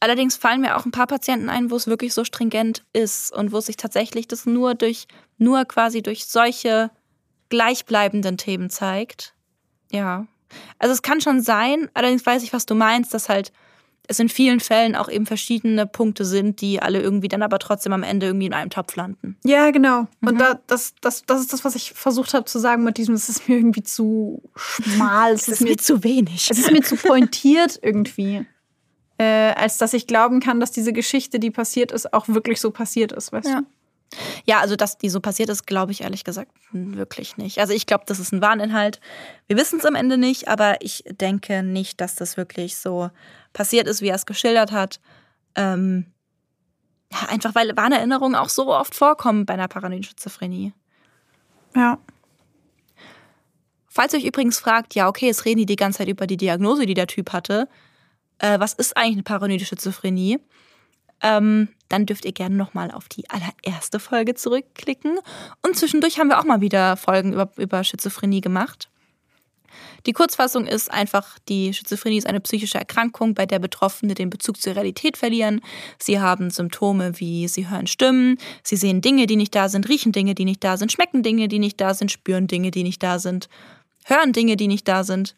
[0.04, 3.54] Allerdings fallen mir auch ein paar Patienten ein, wo es wirklich so stringent ist und
[3.54, 6.92] wo sich tatsächlich das nur durch, nur quasi durch solche
[7.48, 9.34] gleichbleibenden Themen zeigt.
[9.94, 10.28] Ja.
[10.78, 13.54] Also es kann schon sein, allerdings weiß ich, was du meinst, dass halt
[14.06, 17.94] es in vielen Fällen auch eben verschiedene Punkte sind, die alle irgendwie dann aber trotzdem
[17.94, 19.38] am Ende irgendwie in einem Topf landen.
[19.46, 20.02] Ja, genau.
[20.20, 20.28] Mhm.
[20.28, 23.16] Und da, das, das, das ist das, was ich versucht habe zu sagen mit diesem,
[23.16, 25.32] es ist mir irgendwie zu schmal.
[25.32, 26.50] Es, ist, ist mir zu wenig.
[26.52, 28.46] Es ist mir zu pointiert irgendwie
[29.18, 32.72] äh, als dass ich glauben kann, dass diese Geschichte, die passiert ist, auch wirklich so
[32.72, 33.62] passiert ist, weißt ja.
[33.62, 33.66] du?
[34.46, 37.60] Ja, also dass die so passiert ist, glaube ich ehrlich gesagt wirklich nicht.
[37.60, 39.00] Also ich glaube, das ist ein Warninhalt.
[39.48, 43.10] Wir wissen es am Ende nicht, aber ich denke nicht, dass das wirklich so
[43.54, 45.00] passiert ist, wie er es geschildert hat.
[45.56, 46.06] Ähm,
[47.12, 50.74] ja, einfach weil Warnerinnerungen auch so oft vorkommen bei einer paranoiden Schizophrenie.
[51.76, 51.98] Ja.
[53.88, 56.38] Falls ihr euch übrigens fragt, ja, okay, jetzt reden die die ganze Zeit über die
[56.38, 57.68] Diagnose, die der Typ hatte
[58.44, 60.38] äh, was ist eigentlich eine paranoide Schizophrenie,
[61.22, 65.18] ähm, dann dürft ihr gerne nochmal auf die allererste Folge zurückklicken.
[65.66, 68.90] Und zwischendurch haben wir auch mal wieder Folgen über, über Schizophrenie gemacht.
[70.06, 74.62] Die Kurzfassung ist einfach, die Schizophrenie ist eine psychische Erkrankung, bei der Betroffene den Bezug
[74.62, 75.62] zur Realität verlieren.
[75.98, 80.12] Sie haben Symptome wie sie hören Stimmen, sie sehen Dinge, die nicht da sind, riechen
[80.12, 83.02] Dinge, die nicht da sind, schmecken Dinge, die nicht da sind, spüren Dinge, die nicht
[83.02, 83.48] da sind,
[84.04, 85.36] hören Dinge, die nicht da sind.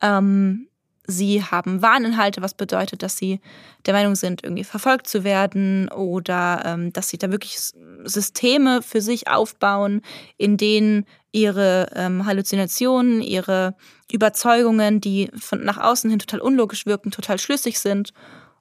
[0.00, 0.69] Ähm,
[1.06, 3.40] sie haben Warninhalte, was bedeutet, dass sie
[3.86, 7.58] der Meinung sind, irgendwie verfolgt zu werden oder ähm, dass sie da wirklich
[8.04, 10.02] Systeme für sich aufbauen,
[10.36, 13.74] in denen ihre ähm, Halluzinationen, ihre
[14.10, 18.12] Überzeugungen, die von nach außen hin total unlogisch wirken, total schlüssig sind.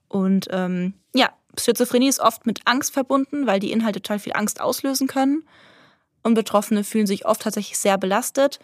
[0.08, 4.62] Und ähm, ja, Schizophrenie ist oft mit Angst verbunden, weil die Inhalte total viel Angst
[4.62, 5.44] auslösen können.
[6.22, 8.60] Und Betroffene fühlen sich oft tatsächlich sehr belastet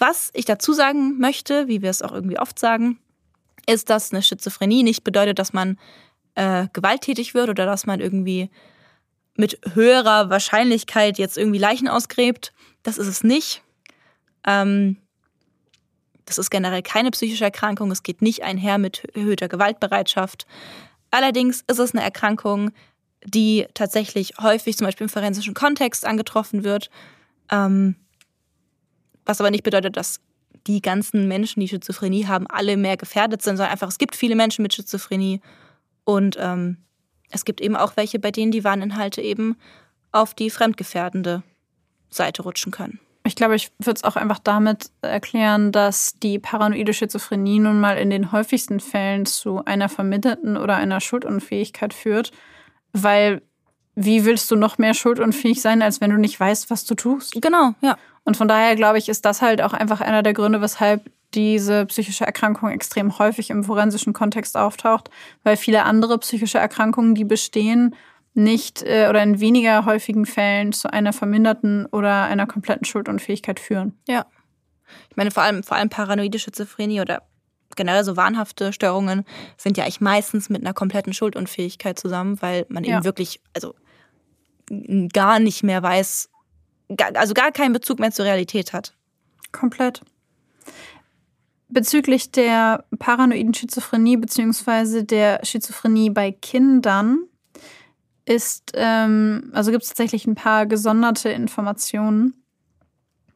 [0.00, 2.98] was ich dazu sagen möchte, wie wir es auch irgendwie oft sagen,
[3.66, 5.78] ist, dass eine Schizophrenie nicht bedeutet, dass man
[6.34, 8.50] äh, gewalttätig wird oder dass man irgendwie
[9.36, 12.52] mit höherer Wahrscheinlichkeit jetzt irgendwie Leichen ausgräbt.
[12.82, 13.62] Das ist es nicht.
[14.46, 14.96] Ähm,
[16.24, 17.90] das ist generell keine psychische Erkrankung.
[17.90, 20.46] Es geht nicht einher mit erhöhter Gewaltbereitschaft.
[21.10, 22.70] Allerdings ist es eine Erkrankung,
[23.24, 26.90] die tatsächlich häufig zum Beispiel im forensischen Kontext angetroffen wird.
[27.50, 27.96] Ähm,
[29.24, 30.20] was aber nicht bedeutet, dass
[30.66, 34.34] die ganzen Menschen, die Schizophrenie haben, alle mehr gefährdet sind, sondern einfach, es gibt viele
[34.34, 35.40] Menschen mit Schizophrenie
[36.04, 36.78] und ähm,
[37.30, 39.56] es gibt eben auch welche, bei denen die Warninhalte eben
[40.12, 41.42] auf die fremdgefährdende
[42.10, 42.98] Seite rutschen können.
[43.24, 47.96] Ich glaube, ich würde es auch einfach damit erklären, dass die paranoide Schizophrenie nun mal
[47.98, 52.32] in den häufigsten Fällen zu einer vermittelten oder einer Schuldunfähigkeit führt,
[52.92, 53.42] weil
[53.94, 57.40] wie willst du noch mehr schuldunfähig sein, als wenn du nicht weißt, was du tust?
[57.40, 57.96] Genau, ja.
[58.24, 61.86] Und von daher glaube ich, ist das halt auch einfach einer der Gründe, weshalb diese
[61.86, 65.10] psychische Erkrankung extrem häufig im forensischen Kontext auftaucht,
[65.42, 67.94] weil viele andere psychische Erkrankungen, die bestehen,
[68.34, 73.98] nicht äh, oder in weniger häufigen Fällen zu einer verminderten oder einer kompletten Schuldunfähigkeit führen.
[74.08, 74.26] Ja.
[75.08, 77.22] Ich meine, vor allem, vor allem paranoide Schizophrenie oder
[77.76, 79.24] generell so wahnhafte Störungen
[79.56, 82.96] sind ja eigentlich meistens mit einer kompletten Schuldunfähigkeit zusammen, weil man ja.
[82.96, 83.74] eben wirklich, also
[85.12, 86.30] gar nicht mehr weiß,
[87.14, 88.94] also gar keinen Bezug mehr zur Realität hat.
[89.52, 90.02] Komplett.
[91.68, 95.02] Bezüglich der paranoiden Schizophrenie bzw.
[95.02, 97.26] der Schizophrenie bei Kindern
[98.24, 102.34] ist, ähm, also gibt es tatsächlich ein paar gesonderte Informationen.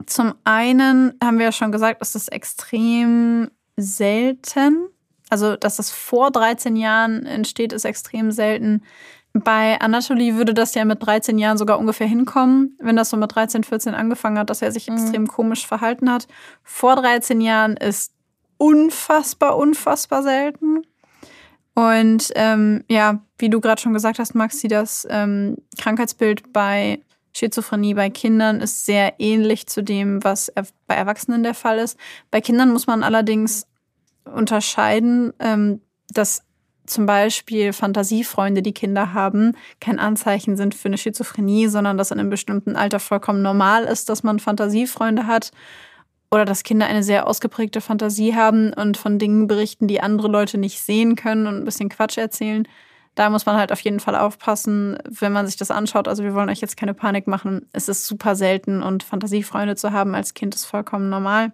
[0.07, 4.89] Zum einen haben wir ja schon gesagt, ist das extrem selten.
[5.31, 8.83] Also, dass das vor 13 Jahren entsteht, ist extrem selten.
[9.33, 13.35] Bei Anatoly würde das ja mit 13 Jahren sogar ungefähr hinkommen, wenn das so mit
[13.35, 14.95] 13, 14 angefangen hat, dass er sich mhm.
[14.95, 16.29] extrem komisch verhalten hat.
[16.63, 18.13] Vor 13 Jahren ist
[18.59, 20.83] unfassbar, unfassbar selten.
[21.75, 27.01] Und ähm, ja, wie du gerade schon gesagt hast, Maxi, das ähm, Krankheitsbild bei
[27.37, 30.53] Schizophrenie bei Kindern ist sehr ähnlich zu dem, was
[30.87, 31.99] bei Erwachsenen der Fall ist.
[32.31, 33.67] Bei Kindern muss man allerdings
[34.25, 35.81] unterscheiden, ähm,
[36.11, 36.43] dass
[36.87, 42.21] zum Beispiel Fantasiefreunde, die Kinder haben, kein Anzeichen sind für eine Schizophrenie, sondern dass in
[42.21, 45.51] einem bestimmten Alter vollkommen normal ist, dass man Fantasiefreunde hat
[46.31, 50.59] oder dass Kinder eine sehr ausgeprägte Fantasie haben und von Dingen berichten, die andere Leute
[50.59, 52.69] nicht sehen können und ein bisschen Quatsch erzählen.
[53.15, 56.09] Da muss man halt auf jeden Fall aufpassen, wenn man sich das anschaut.
[56.09, 57.69] Also wir wollen euch jetzt keine Panik machen.
[57.73, 61.53] Es ist super selten und Fantasiefreunde zu haben als Kind ist vollkommen normal.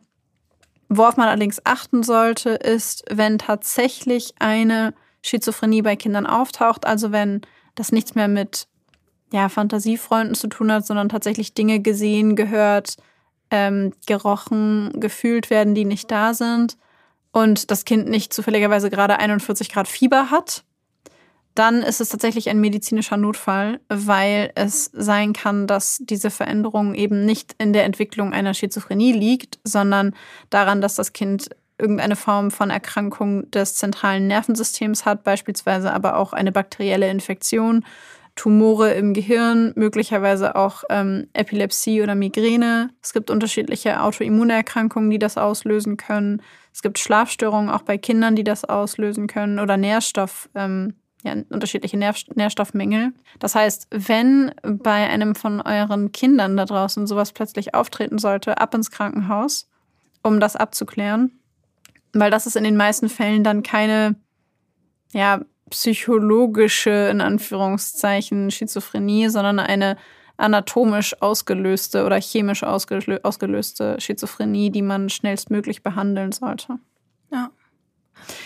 [0.88, 7.42] Worauf man allerdings achten sollte, ist, wenn tatsächlich eine Schizophrenie bei Kindern auftaucht, also wenn
[7.74, 8.66] das nichts mehr mit
[9.32, 12.96] ja, Fantasiefreunden zu tun hat, sondern tatsächlich Dinge gesehen, gehört,
[13.50, 16.76] ähm, gerochen, gefühlt werden, die nicht da sind
[17.32, 20.64] und das Kind nicht zufälligerweise gerade 41 Grad Fieber hat,
[21.54, 27.24] dann ist es tatsächlich ein medizinischer Notfall, weil es sein kann, dass diese Veränderung eben
[27.24, 30.14] nicht in der Entwicklung einer Schizophrenie liegt, sondern
[30.48, 36.32] daran, dass das Kind irgendeine Form von Erkrankung des zentralen Nervensystems hat, beispielsweise aber auch
[36.32, 37.84] eine bakterielle Infektion,
[38.36, 42.90] Tumore im Gehirn, möglicherweise auch ähm, Epilepsie oder Migräne.
[43.02, 46.40] Es gibt unterschiedliche Autoimmunerkrankungen, die das auslösen können.
[46.72, 50.48] Es gibt Schlafstörungen auch bei Kindern, die das auslösen können oder Nährstoff.
[50.54, 53.12] Ähm, ja, unterschiedliche Nährstoffmängel.
[53.38, 58.74] Das heißt, wenn bei einem von euren Kindern da draußen sowas plötzlich auftreten sollte, ab
[58.74, 59.68] ins Krankenhaus,
[60.22, 61.32] um das abzuklären.
[62.12, 64.16] Weil das ist in den meisten Fällen dann keine,
[65.12, 65.40] ja,
[65.70, 69.96] psychologische, in Anführungszeichen, Schizophrenie, sondern eine
[70.36, 76.78] anatomisch ausgelöste oder chemisch ausgelöste Schizophrenie, die man schnellstmöglich behandeln sollte.
[77.30, 77.50] Ja.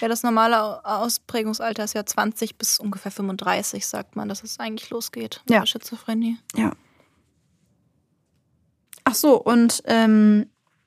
[0.01, 4.91] Ja, das normale Ausprägungsalter ist ja 20 bis ungefähr 35, sagt man, dass es eigentlich
[4.91, 5.61] losgeht mit ja.
[5.61, 6.39] der Schizophrenie.
[6.57, 6.73] Ja.
[9.05, 10.47] Ach so, und ähm,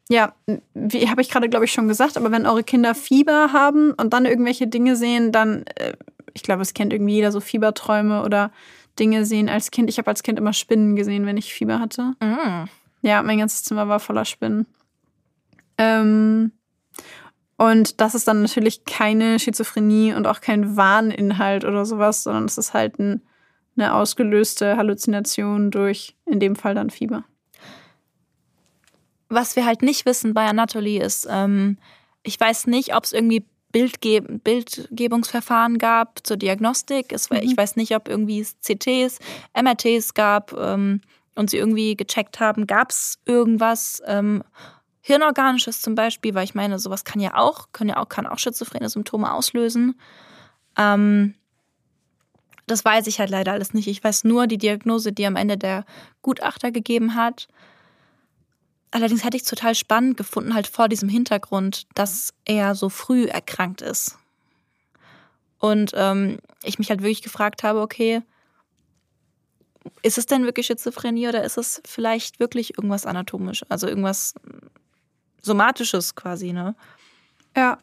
[0.09, 0.33] ja,
[0.73, 4.13] wie habe ich gerade, glaube ich, schon gesagt, aber wenn eure Kinder Fieber haben und
[4.13, 5.93] dann irgendwelche Dinge sehen, dann, äh,
[6.33, 8.51] ich glaube, es kennt irgendwie jeder so Fieberträume oder
[8.99, 9.89] Dinge sehen als Kind.
[9.89, 12.13] Ich habe als Kind immer Spinnen gesehen, wenn ich Fieber hatte.
[12.21, 12.67] Mhm.
[13.01, 14.65] Ja, mein ganzes Zimmer war voller Spinnen.
[15.77, 16.51] Ähm,
[17.57, 22.57] und das ist dann natürlich keine Schizophrenie und auch kein Warninhalt oder sowas, sondern es
[22.57, 23.21] ist halt ein,
[23.75, 27.23] eine ausgelöste Halluzination durch, in dem Fall dann Fieber.
[29.29, 31.77] Was wir halt nicht wissen bei Anatoly ist, ähm,
[32.23, 37.11] ich weiß nicht, ob es irgendwie Bildge Bildgebungsverfahren gab zur Diagnostik.
[37.11, 37.37] Es, mhm.
[37.41, 39.19] Ich weiß nicht, ob irgendwie CTs,
[39.53, 41.01] MRTs gab ähm,
[41.35, 44.01] und sie irgendwie gecheckt haben, gab es irgendwas.
[44.05, 44.43] Ähm,
[45.07, 48.39] Hirnorganisches zum Beispiel, weil ich meine, sowas kann ja auch, können ja auch, kann auch
[48.39, 49.97] schizophrene Symptome auslösen.
[50.77, 51.33] Ähm,
[52.65, 53.87] das weiß ich halt leider alles nicht.
[53.87, 55.85] Ich weiß nur die Diagnose, die am Ende der
[56.21, 57.47] Gutachter gegeben hat.
[58.91, 63.27] Allerdings hätte ich es total spannend gefunden, halt vor diesem Hintergrund, dass er so früh
[63.27, 64.17] erkrankt ist.
[65.57, 68.23] Und ähm, ich mich halt wirklich gefragt habe, okay,
[70.03, 74.33] ist es denn wirklich Schizophrenie oder ist es vielleicht wirklich irgendwas anatomisch, also irgendwas
[75.47, 76.75] Somatisches quasi, ne?
[77.55, 77.79] Ja.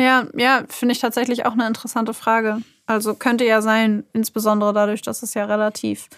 [0.00, 2.62] Ja, ja, finde ich tatsächlich auch eine interessante Frage.
[2.86, 6.08] Also könnte ja sein, insbesondere dadurch, dass es ja relativ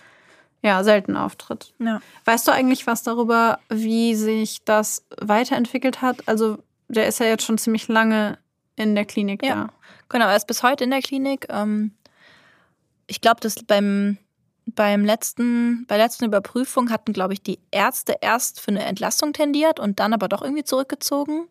[0.62, 1.74] ja, selten auftritt.
[1.78, 2.00] Ja.
[2.24, 6.26] Weißt du eigentlich was darüber, wie sich das weiterentwickelt hat?
[6.26, 8.38] Also, der ist ja jetzt schon ziemlich lange
[8.76, 9.54] in der Klinik ja.
[9.54, 9.68] da.
[10.08, 11.46] Genau, er ist bis heute in der Klinik.
[11.50, 11.92] Ähm,
[13.06, 14.16] ich glaube, dass beim
[14.66, 19.32] beim letzten, bei der letzten Überprüfung hatten, glaube ich, die Ärzte erst für eine Entlassung
[19.32, 21.48] tendiert und dann aber doch irgendwie zurückgezogen.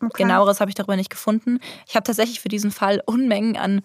[0.00, 0.24] Okay.
[0.24, 1.60] Genaueres habe ich darüber nicht gefunden.
[1.86, 3.82] Ich habe tatsächlich für diesen Fall Unmengen an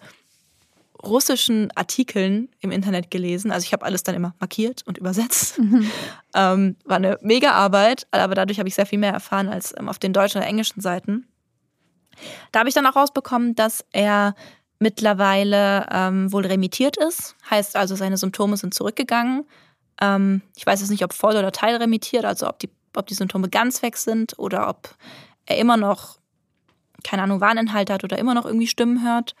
[1.02, 3.50] russischen Artikeln im Internet gelesen.
[3.50, 5.58] Also ich habe alles dann immer markiert und übersetzt.
[5.58, 5.90] Mhm.
[6.34, 9.88] Ähm, war eine mega Arbeit, aber dadurch habe ich sehr viel mehr erfahren als ähm,
[9.88, 11.26] auf den deutschen oder englischen Seiten.
[12.52, 14.34] Da habe ich dann auch rausbekommen, dass er
[14.80, 17.36] mittlerweile ähm, wohl remittiert ist.
[17.48, 19.46] Heißt also, seine Symptome sind zurückgegangen.
[20.00, 23.48] Ähm, ich weiß jetzt nicht, ob voll oder teilremittiert, also ob die, ob die Symptome
[23.48, 24.94] ganz weg sind oder ob
[25.46, 26.18] er immer noch,
[27.04, 29.36] keine Ahnung, Warninhalt hat oder immer noch irgendwie Stimmen hört.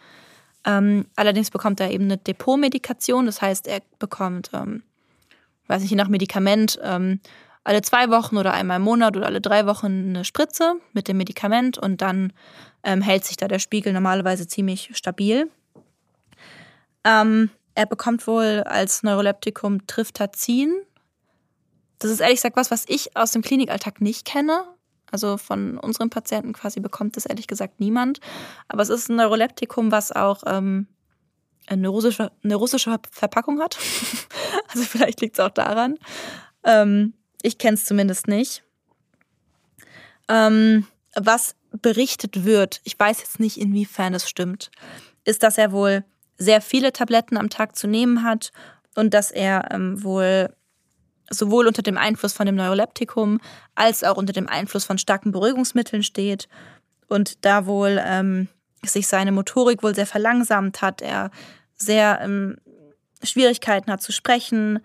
[0.66, 4.82] Ähm, allerdings bekommt er eben eine Depotmedikation, das heißt, er bekommt, ähm,
[5.68, 7.20] weiß nicht, je nach Medikament, ähm,
[7.64, 11.18] alle zwei Wochen oder einmal im Monat oder alle drei Wochen eine Spritze mit dem
[11.18, 12.32] Medikament und dann
[12.82, 15.50] ähm, hält sich da der Spiegel normalerweise ziemlich stabil.
[17.04, 20.74] Ähm, er bekommt wohl als Neuroleptikum Triftazin.
[21.98, 24.64] Das ist ehrlich gesagt was, was ich aus dem Klinikalltag nicht kenne.
[25.10, 28.20] Also von unseren Patienten quasi bekommt das ehrlich gesagt niemand.
[28.68, 30.86] Aber es ist ein Neuroleptikum, was auch ähm,
[31.66, 33.76] eine, russische, eine russische Verpackung hat.
[34.68, 35.98] also vielleicht liegt es auch daran.
[36.64, 38.62] Ähm, ich kenne es zumindest nicht.
[40.28, 44.70] Ähm, was berichtet wird, ich weiß jetzt nicht, inwiefern es stimmt,
[45.24, 46.04] ist, dass er wohl
[46.36, 48.52] sehr viele Tabletten am Tag zu nehmen hat
[48.94, 50.54] und dass er ähm, wohl
[51.30, 53.40] sowohl unter dem Einfluss von dem Neuroleptikum
[53.74, 56.48] als auch unter dem Einfluss von starken Beruhigungsmitteln steht
[57.06, 58.48] und da wohl ähm,
[58.84, 61.30] sich seine Motorik wohl sehr verlangsamt hat, er
[61.76, 62.56] sehr ähm,
[63.22, 64.80] Schwierigkeiten hat zu sprechen,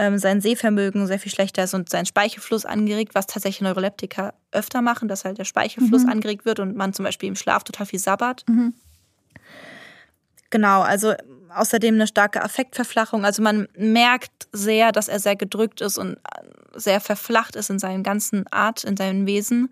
[0.00, 4.80] ähm, sein Sehvermögen sehr viel schlechter ist und sein Speichelfluss angeregt, was tatsächlich Neuroleptika öfter
[4.80, 6.08] machen, dass halt der Speichelfluss mhm.
[6.08, 8.48] angeregt wird und man zum Beispiel im Schlaf total viel sabbert.
[8.48, 8.72] Mhm.
[10.48, 11.12] Genau, also
[11.54, 13.26] außerdem eine starke Affektverflachung.
[13.26, 16.16] Also man merkt sehr, dass er sehr gedrückt ist und
[16.74, 19.68] sehr verflacht ist in seinen ganzen Art, in seinem Wesen.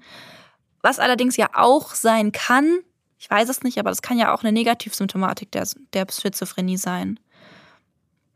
[0.82, 2.80] Was allerdings ja auch sein kann,
[3.18, 7.18] ich weiß es nicht, aber das kann ja auch eine Negativsymptomatik der, der Schizophrenie sein.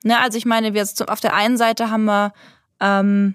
[0.04, 2.32] Ne, also ich meine, wir auf der einen Seite haben wir,
[2.80, 3.34] ähm,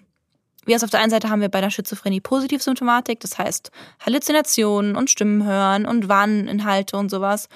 [0.65, 3.71] wir auf der einen Seite haben wir bei der Schizophrenie Positivsymptomatik, das heißt
[4.05, 7.47] Halluzinationen und Stimmen hören und Warninhalte und sowas.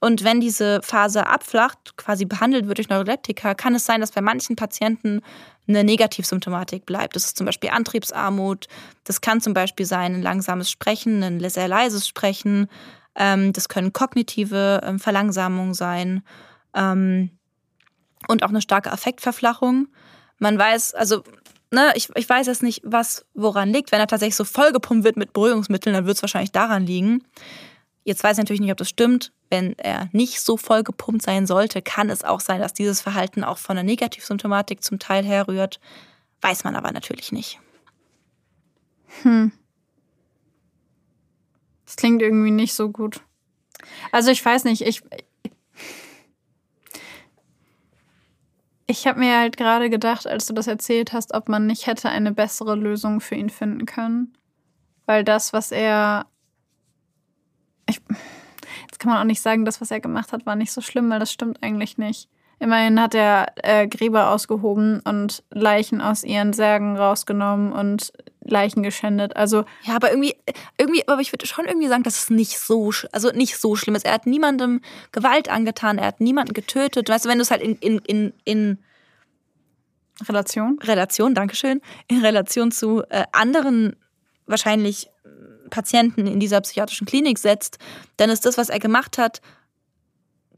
[0.00, 4.20] Und wenn diese Phase abflacht, quasi behandelt wird durch Neuroleptika, kann es sein, dass bei
[4.20, 5.22] manchen Patienten
[5.68, 7.14] eine Negativsymptomatik bleibt.
[7.14, 8.66] Das ist zum Beispiel Antriebsarmut.
[9.04, 12.68] Das kann zum Beispiel sein ein langsames Sprechen, ein sehr leises Sprechen.
[13.14, 16.24] Ähm, das können kognitive ähm, Verlangsamungen sein.
[18.28, 19.88] Und auch eine starke Affektverflachung.
[20.38, 21.22] Man weiß, also
[21.70, 23.92] ne, ich, ich weiß jetzt nicht, was woran liegt.
[23.92, 27.24] Wenn er tatsächlich so vollgepumpt wird mit Beruhigungsmitteln, dann wird es wahrscheinlich daran liegen.
[28.04, 29.32] Jetzt weiß ich natürlich nicht, ob das stimmt.
[29.50, 33.58] Wenn er nicht so vollgepumpt sein sollte, kann es auch sein, dass dieses Verhalten auch
[33.58, 35.78] von der Negativsymptomatik zum Teil herrührt.
[36.40, 37.60] Weiß man aber natürlich nicht.
[39.22, 39.52] Hm.
[41.84, 43.20] Das klingt irgendwie nicht so gut.
[44.10, 45.02] Also ich weiß nicht, ich.
[48.86, 52.08] Ich habe mir halt gerade gedacht, als du das erzählt hast, ob man nicht hätte
[52.08, 54.34] eine bessere Lösung für ihn finden können.
[55.06, 56.26] Weil das, was er
[57.88, 58.00] ich,
[58.82, 61.10] jetzt kann man auch nicht sagen, das, was er gemacht hat, war nicht so schlimm,
[61.10, 62.28] weil das stimmt eigentlich nicht.
[62.58, 68.12] Immerhin hat er äh, Gräber ausgehoben und Leichen aus ihren Särgen rausgenommen und
[68.44, 69.36] Leichen geschändet.
[69.36, 70.34] Also ja, aber irgendwie,
[70.78, 73.94] irgendwie, aber ich würde schon irgendwie sagen, dass es nicht so, also nicht so schlimm
[73.94, 74.04] ist.
[74.04, 74.80] Er hat niemandem
[75.12, 77.08] Gewalt angetan, er hat niemanden getötet.
[77.08, 78.78] Weißt du, wenn du es halt in, in, in, in
[80.28, 83.96] Relation, Relation, Dankeschön, in Relation zu äh, anderen
[84.46, 85.08] wahrscheinlich
[85.70, 87.78] Patienten in dieser psychiatrischen Klinik setzt,
[88.18, 89.40] dann ist das, was er gemacht hat,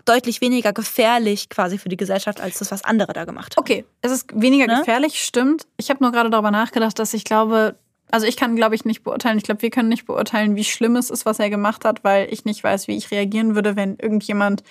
[0.04, 3.62] deutlich weniger gefährlich quasi für die Gesellschaft als das, was andere da gemacht haben.
[3.62, 4.78] Okay, es ist weniger ne?
[4.78, 5.66] gefährlich, stimmt.
[5.76, 7.76] Ich habe nur gerade darüber nachgedacht, dass ich glaube,
[8.10, 9.38] also ich kann, glaube ich, nicht beurteilen.
[9.38, 12.32] Ich glaube, wir können nicht beurteilen, wie schlimm es ist, was er gemacht hat, weil
[12.32, 14.62] ich nicht weiß, wie ich reagieren würde, wenn irgendjemand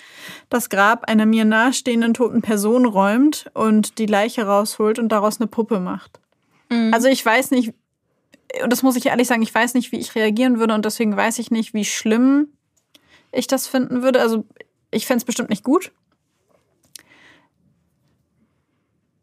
[0.50, 5.48] das Grab einer mir nahestehenden toten Person räumt und die Leiche rausholt und daraus eine
[5.48, 6.20] Puppe macht.
[6.70, 6.94] Mhm.
[6.94, 7.74] Also ich weiß nicht,
[8.64, 11.18] und das muss ich ehrlich sagen, ich weiß nicht, wie ich reagieren würde und deswegen
[11.18, 12.50] weiß ich nicht, wie schlimm
[13.32, 14.22] ich das finden würde.
[14.22, 14.46] Also
[14.94, 15.92] ich fände es bestimmt nicht gut.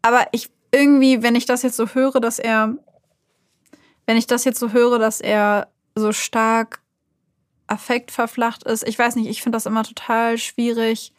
[0.01, 2.75] Aber ich irgendwie, wenn ich das jetzt so höre, dass er,
[4.05, 6.81] wenn ich das jetzt so höre, dass er so stark
[7.67, 11.13] affektverflacht ist, ich weiß nicht, ich finde das immer total schwierig,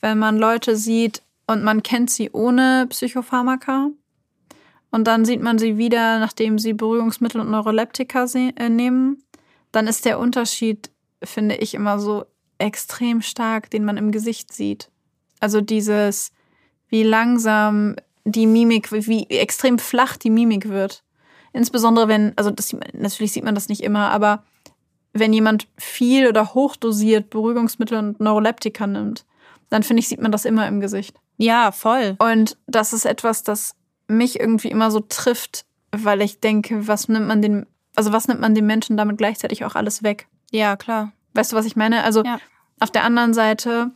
[0.00, 3.90] wenn man Leute sieht und man kennt sie ohne Psychopharmaka
[4.90, 9.24] und dann sieht man sie wieder, nachdem sie Beruhigungsmittel und Neuroleptika äh, nehmen.
[9.72, 10.90] Dann ist der Unterschied,
[11.22, 12.26] finde ich, immer so
[12.64, 14.90] extrem stark, den man im Gesicht sieht.
[15.38, 16.32] Also dieses,
[16.88, 21.04] wie langsam die Mimik, wie extrem flach die Mimik wird.
[21.52, 24.44] Insbesondere wenn, also das, natürlich sieht man das nicht immer, aber
[25.12, 29.26] wenn jemand viel oder hochdosiert Beruhigungsmittel und Neuroleptika nimmt,
[29.68, 31.16] dann finde ich, sieht man das immer im Gesicht.
[31.36, 32.16] Ja, voll.
[32.18, 33.76] Und das ist etwas, das
[34.08, 38.40] mich irgendwie immer so trifft, weil ich denke, was nimmt man den, also was nimmt
[38.40, 40.26] man den Menschen damit gleichzeitig auch alles weg?
[40.50, 41.12] Ja, klar.
[41.34, 42.04] Weißt du, was ich meine?
[42.04, 42.40] Also ja.
[42.80, 43.90] Auf der anderen Seite,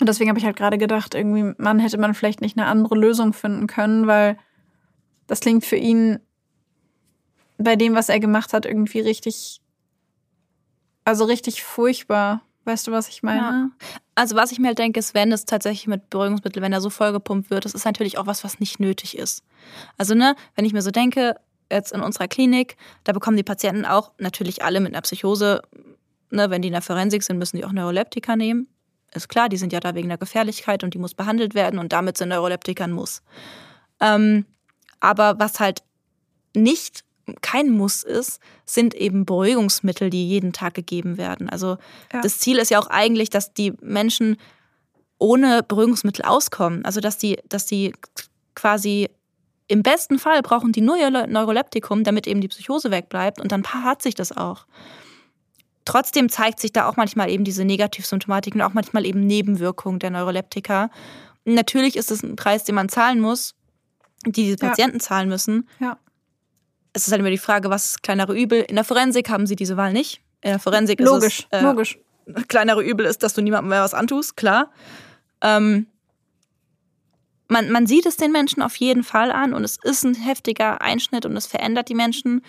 [0.00, 2.96] und deswegen habe ich halt gerade gedacht, irgendwie, man hätte man vielleicht nicht eine andere
[2.96, 4.38] Lösung finden können, weil
[5.26, 6.18] das klingt für ihn
[7.58, 9.60] bei dem, was er gemacht hat, irgendwie richtig,
[11.04, 12.42] also richtig furchtbar.
[12.64, 13.40] Weißt du, was ich meine?
[13.40, 13.70] Ja.
[14.14, 16.90] Also was ich mir halt denke, ist, wenn es tatsächlich mit Beruhigungsmitteln, wenn er so
[16.90, 19.42] vollgepumpt wird, das ist natürlich auch was, was nicht nötig ist.
[19.98, 21.34] Also ne, wenn ich mir so denke,
[21.70, 25.62] jetzt in unserer Klinik, da bekommen die Patienten auch natürlich alle mit einer Psychose,
[26.32, 28.68] ne, wenn die in der Forensik sind, müssen die auch Neuroleptika nehmen.
[29.14, 31.92] Ist klar, die sind ja da wegen der Gefährlichkeit und die muss behandelt werden und
[31.92, 33.22] damit sind Neuroleptika ein Muss.
[34.00, 34.46] Ähm,
[35.00, 35.82] aber was halt
[36.54, 37.04] nicht
[37.40, 41.48] kein Muss ist, sind eben Beruhigungsmittel, die jeden Tag gegeben werden.
[41.48, 41.76] Also
[42.12, 42.20] ja.
[42.20, 44.36] das Ziel ist ja auch eigentlich, dass die Menschen
[45.18, 46.84] ohne Beruhigungsmittel auskommen.
[46.84, 47.92] Also dass die, dass die
[48.54, 49.08] quasi
[49.68, 53.62] im besten Fall brauchen die nur ihr Neuroleptikum, damit eben die Psychose wegbleibt und dann
[53.62, 54.66] hat sich das auch.
[55.84, 60.10] Trotzdem zeigt sich da auch manchmal eben diese Negativsymptomatik und auch manchmal eben Nebenwirkungen der
[60.10, 60.90] Neuroleptika.
[61.44, 63.54] Natürlich ist es ein Preis, den man zahlen muss,
[64.24, 65.02] die diese Patienten ja.
[65.02, 65.68] zahlen müssen.
[65.80, 65.98] Ja
[66.92, 68.62] es ist halt immer die Frage, was ist kleinere Übel?
[68.62, 70.20] In der Forensik haben sie diese Wahl nicht.
[70.42, 71.60] In der Forensik logisch, ist es.
[71.60, 71.98] Äh, logisch.
[72.48, 74.70] Kleinere Übel ist, dass du niemandem mehr was antust, klar.
[75.40, 75.86] Ähm,
[77.48, 80.80] man, man sieht es den Menschen auf jeden Fall an und es ist ein heftiger
[80.80, 82.42] Einschnitt und es verändert die Menschen.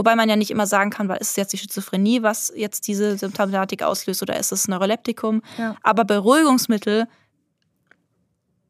[0.00, 2.88] Wobei man ja nicht immer sagen kann, weil ist es jetzt die Schizophrenie, was jetzt
[2.88, 5.42] diese Symptomatik auslöst oder ist es Neuroleptikum.
[5.58, 5.76] Ja.
[5.82, 7.06] Aber Beruhigungsmittel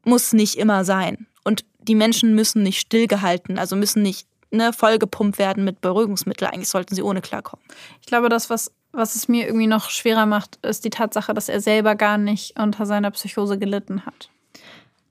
[0.03, 1.27] muss nicht immer sein.
[1.45, 6.51] Und die Menschen müssen nicht stillgehalten, also müssen nicht ne, vollgepumpt werden mit Beruhigungsmitteln.
[6.51, 7.65] Eigentlich sollten sie ohne klarkommen.
[8.01, 11.47] Ich glaube, das, was, was es mir irgendwie noch schwerer macht, ist die Tatsache, dass
[11.47, 14.29] er selber gar nicht unter seiner Psychose gelitten hat.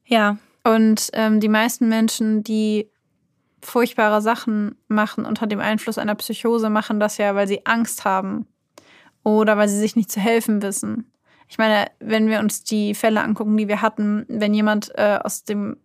[0.05, 0.37] Ja.
[0.65, 2.91] Und ähm, die meisten Menschen, die
[3.63, 8.47] furchtbare Sachen machen unter dem Einfluss einer Psychose, machen das ja, weil sie Angst haben
[9.23, 11.13] oder weil sie sich nicht zu helfen wissen.
[11.49, 15.45] Ich meine, wenn wir uns die Fälle angucken, die wir hatten, wenn jemand äh, aus
[15.45, 15.77] dem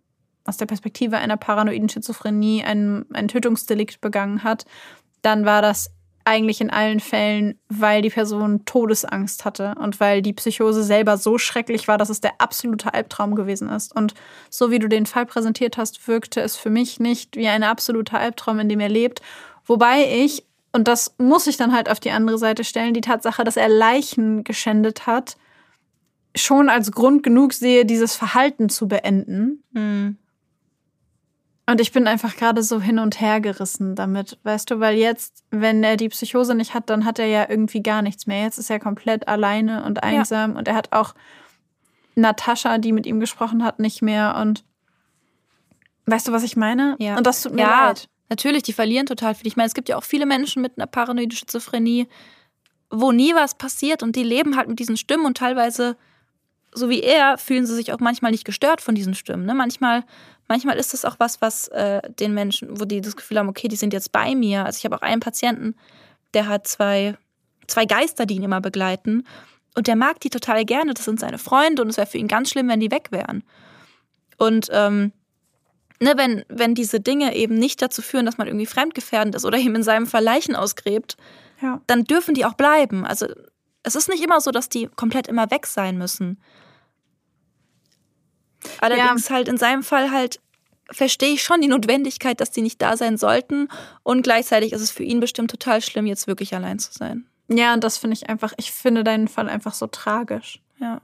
[0.44, 4.64] aus der Perspektive einer paranoiden Schizophrenie ein, ein Tötungsdelikt begangen hat,
[5.22, 5.90] dann war das
[6.26, 11.38] eigentlich in allen Fällen, weil die Person Todesangst hatte und weil die Psychose selber so
[11.38, 13.94] schrecklich war, dass es der absolute Albtraum gewesen ist.
[13.94, 14.14] Und
[14.50, 18.18] so wie du den Fall präsentiert hast, wirkte es für mich nicht wie ein absoluter
[18.18, 19.22] Albtraum, in dem er lebt.
[19.64, 23.44] Wobei ich, und das muss ich dann halt auf die andere Seite stellen, die Tatsache,
[23.44, 25.36] dass er Leichen geschändet hat,
[26.34, 29.62] schon als Grund genug sehe, dieses Verhalten zu beenden.
[29.72, 30.18] Mhm.
[31.68, 35.42] Und ich bin einfach gerade so hin und her gerissen damit, weißt du, weil jetzt,
[35.50, 38.44] wenn er die Psychose nicht hat, dann hat er ja irgendwie gar nichts mehr.
[38.44, 40.58] Jetzt ist er komplett alleine und einsam ja.
[40.58, 41.14] und er hat auch
[42.14, 44.36] Natascha, die mit ihm gesprochen hat, nicht mehr.
[44.40, 44.64] Und
[46.06, 46.94] weißt du, was ich meine?
[47.00, 47.16] Ja.
[47.16, 48.08] Und das tut mir ja, leid.
[48.28, 49.48] Natürlich, die verlieren total viel.
[49.48, 52.06] Ich meine, es gibt ja auch viele Menschen mit einer paranoiden Schizophrenie,
[52.90, 55.96] wo nie was passiert und die leben halt mit diesen Stimmen und teilweise,
[56.72, 59.46] so wie er, fühlen sie sich auch manchmal nicht gestört von diesen Stimmen.
[59.46, 59.54] Ne?
[59.54, 60.04] Manchmal
[60.48, 63.68] Manchmal ist es auch was, was äh, den Menschen, wo die das Gefühl haben, okay,
[63.68, 64.64] die sind jetzt bei mir.
[64.64, 65.74] Also ich habe auch einen Patienten,
[66.34, 67.16] der hat zwei,
[67.66, 69.26] zwei Geister, die ihn immer begleiten.
[69.74, 70.94] Und der mag die total gerne.
[70.94, 73.42] Das sind seine Freunde und es wäre für ihn ganz schlimm, wenn die weg wären.
[74.38, 75.12] Und ähm,
[76.00, 79.58] ne, wenn, wenn diese Dinge eben nicht dazu führen, dass man irgendwie fremdgefährdend ist oder
[79.58, 81.16] ihm in seinem Fall Leichen ausgräbt,
[81.60, 81.80] ja.
[81.86, 83.04] dann dürfen die auch bleiben.
[83.04, 83.26] Also
[83.82, 86.40] es ist nicht immer so, dass die komplett immer weg sein müssen.
[88.80, 89.36] Allerdings ja.
[89.36, 90.40] halt in seinem Fall halt
[90.90, 93.68] verstehe ich schon die Notwendigkeit, dass die nicht da sein sollten.
[94.02, 97.26] Und gleichzeitig ist es für ihn bestimmt total schlimm, jetzt wirklich allein zu sein.
[97.48, 100.60] Ja, und das finde ich einfach, ich finde deinen Fall einfach so tragisch.
[100.80, 101.00] Ja.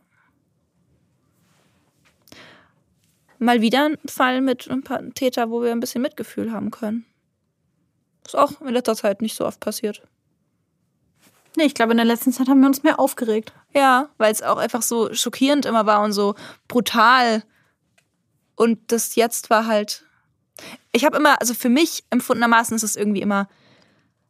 [3.39, 7.07] Mal wieder ein Fall mit ein paar Täter, wo wir ein bisschen Mitgefühl haben können.
[8.25, 10.03] Ist auch in letzter Zeit nicht so oft passiert.
[11.57, 13.53] Nee, ich glaube, in der letzten Zeit haben wir uns mehr aufgeregt.
[13.75, 16.35] Ja, weil es auch einfach so schockierend immer war und so
[16.69, 17.43] brutal
[18.55, 20.05] und das jetzt war halt.
[20.93, 23.49] Ich habe immer, also für mich empfundenermaßen ist es irgendwie immer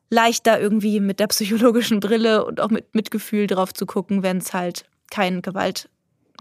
[0.08, 4.54] leichter, irgendwie mit der psychologischen Brille und auch mit Mitgefühl drauf zu gucken, wenn es
[4.54, 5.88] halt kein Gewalt,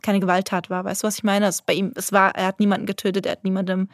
[0.02, 0.86] keine Gewalttat war.
[0.86, 1.48] Weißt du, was ich meine?
[1.48, 3.90] Es bei ihm, es war, er hat niemanden getötet, er hat niemandem,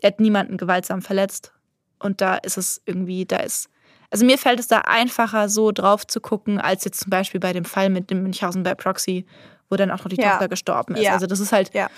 [0.00, 1.52] er hat niemanden gewaltsam verletzt.
[1.98, 3.70] Und da ist es irgendwie, da ist.
[4.10, 7.52] Also mir fällt es da einfacher, so drauf zu gucken, als jetzt zum Beispiel bei
[7.52, 9.26] dem Fall mit dem Münchhausen bei Proxy,
[9.68, 10.30] wo dann auch noch die ja.
[10.30, 11.02] Tochter gestorben ist.
[11.02, 11.12] Ja.
[11.12, 11.90] Also das ist halt, ja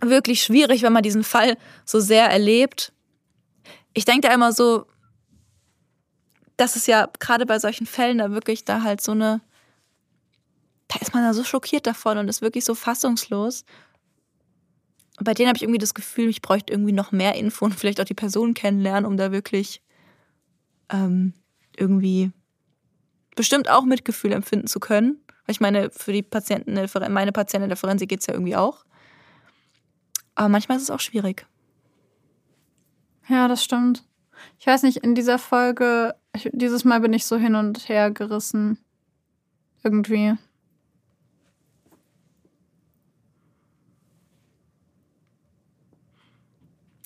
[0.00, 2.92] wirklich schwierig, wenn man diesen Fall so sehr erlebt.
[3.94, 4.86] Ich denke da immer so,
[6.56, 9.40] dass es ja gerade bei solchen Fällen da wirklich da halt so eine,
[10.88, 13.64] da ist man da so schockiert davon und ist wirklich so fassungslos.
[15.18, 17.74] Und bei denen habe ich irgendwie das Gefühl, ich bräuchte irgendwie noch mehr Info und
[17.74, 19.82] vielleicht auch die Person kennenlernen, um da wirklich
[20.90, 21.32] ähm,
[21.76, 22.32] irgendwie
[23.34, 25.20] bestimmt auch Mitgefühl empfinden zu können.
[25.46, 26.74] Weil ich meine, für die Patienten,
[27.10, 28.84] meine Patientin der Forensik geht es ja irgendwie auch.
[30.34, 31.46] Aber manchmal ist es auch schwierig.
[33.28, 34.04] Ja, das stimmt.
[34.58, 38.10] Ich weiß nicht, in dieser Folge, ich, dieses Mal bin ich so hin und her
[38.10, 38.78] gerissen.
[39.82, 40.34] Irgendwie.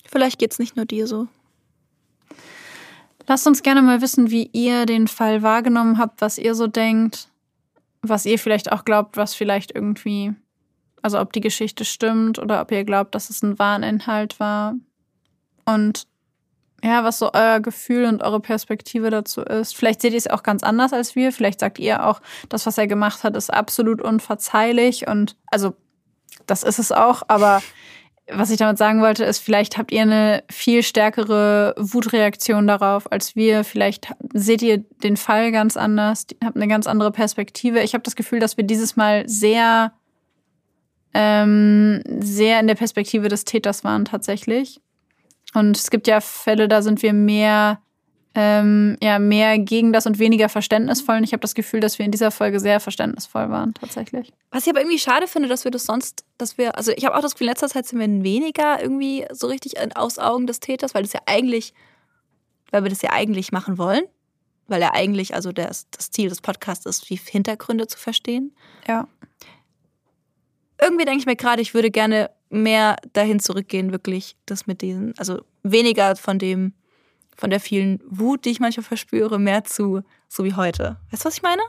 [0.05, 1.27] Vielleicht geht's nicht nur dir so.
[3.31, 7.29] Lasst uns gerne mal wissen, wie ihr den Fall wahrgenommen habt, was ihr so denkt,
[8.01, 10.33] was ihr vielleicht auch glaubt, was vielleicht irgendwie
[11.01, 14.75] also ob die Geschichte stimmt oder ob ihr glaubt, dass es ein Wahninhalt war.
[15.63, 16.07] Und
[16.83, 19.77] ja, was so euer Gefühl und eure Perspektive dazu ist.
[19.77, 21.31] Vielleicht seht ihr es auch ganz anders als wir.
[21.31, 22.19] Vielleicht sagt ihr auch,
[22.49, 25.07] das, was er gemacht hat, ist absolut unverzeihlich.
[25.07, 25.73] Und also,
[26.47, 27.23] das ist es auch.
[27.29, 27.61] Aber
[28.27, 33.35] was ich damit sagen wollte, ist, vielleicht habt ihr eine viel stärkere Wutreaktion darauf als
[33.35, 33.63] wir.
[33.63, 37.81] Vielleicht seht ihr den Fall ganz anders, habt eine ganz andere Perspektive.
[37.81, 39.93] Ich habe das Gefühl, dass wir dieses Mal sehr
[41.13, 44.79] ähm, sehr in der Perspektive des Täters waren tatsächlich.
[45.53, 47.81] Und es gibt ja Fälle, da sind wir mehr
[48.33, 51.17] ähm, ja, mehr gegen das und weniger verständnisvoll.
[51.17, 54.31] Und ich habe das Gefühl, dass wir in dieser Folge sehr verständnisvoll waren, tatsächlich.
[54.51, 57.15] Was ich aber irgendwie schade finde, dass wir das sonst, dass wir, also ich habe
[57.15, 60.61] auch das Gefühl, in letzter Zeit sind wir weniger irgendwie so richtig aus Augen des
[60.61, 61.73] Täters, weil das ja eigentlich,
[62.71, 64.03] weil wir das ja eigentlich machen wollen.
[64.67, 68.55] Weil ja eigentlich, also das, das Ziel des Podcasts ist, die Hintergründe zu verstehen.
[68.87, 69.09] Ja.
[70.79, 75.13] Irgendwie denke ich mir gerade, ich würde gerne mehr dahin zurückgehen, wirklich das mit diesen,
[75.17, 76.73] also weniger von dem
[77.41, 80.97] von der vielen Wut, die ich manchmal verspüre, mehr zu so wie heute.
[81.09, 81.63] Weißt du, was ich meine?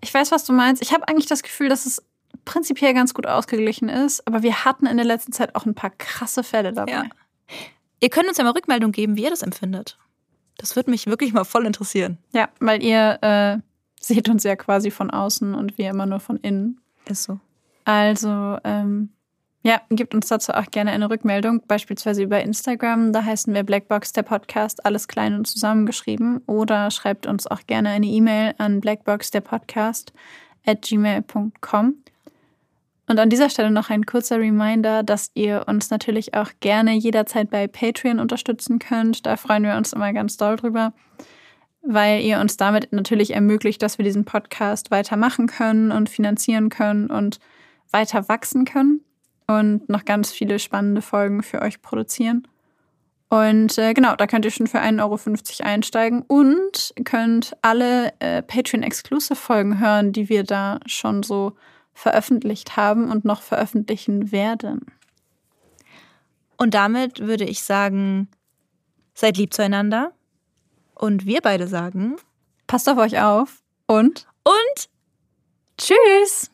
[0.00, 0.82] Ich weiß, was du meinst.
[0.82, 2.02] Ich habe eigentlich das Gefühl, dass es
[2.44, 5.90] prinzipiell ganz gut ausgeglichen ist, aber wir hatten in der letzten Zeit auch ein paar
[5.90, 6.90] krasse Fälle dabei.
[6.90, 7.04] Ja.
[8.00, 9.98] Ihr könnt uns ja mal Rückmeldung geben, wie ihr das empfindet.
[10.58, 12.18] Das würde mich wirklich mal voll interessieren.
[12.32, 13.58] Ja, weil ihr äh,
[14.00, 16.80] seht uns ja quasi von außen und wir immer nur von innen.
[17.06, 17.38] Ist so.
[17.84, 19.10] Also, ähm,
[19.66, 23.14] ja, gebt uns dazu auch gerne eine Rückmeldung, beispielsweise über Instagram.
[23.14, 26.42] Da heißen wir Blackbox der Podcast, alles klein und zusammengeschrieben.
[26.46, 30.12] Oder schreibt uns auch gerne eine E-Mail an blackboxderpodcast
[30.66, 31.94] at gmail.com.
[33.08, 37.48] Und an dieser Stelle noch ein kurzer Reminder, dass ihr uns natürlich auch gerne jederzeit
[37.48, 39.24] bei Patreon unterstützen könnt.
[39.24, 40.92] Da freuen wir uns immer ganz doll drüber,
[41.80, 47.06] weil ihr uns damit natürlich ermöglicht, dass wir diesen Podcast weitermachen können und finanzieren können
[47.08, 47.38] und
[47.90, 49.03] weiter wachsen können
[49.46, 52.46] und noch ganz viele spannende Folgen für euch produzieren.
[53.28, 55.00] Und äh, genau, da könnt ihr schon für 1,50
[55.60, 61.56] Euro einsteigen und könnt alle äh, Patreon-Exclusive-Folgen hören, die wir da schon so
[61.94, 64.86] veröffentlicht haben und noch veröffentlichen werden.
[66.56, 68.28] Und damit würde ich sagen,
[69.14, 70.12] seid lieb zueinander.
[70.94, 72.16] Und wir beide sagen,
[72.66, 74.88] passt auf euch auf und und
[75.76, 76.53] tschüss!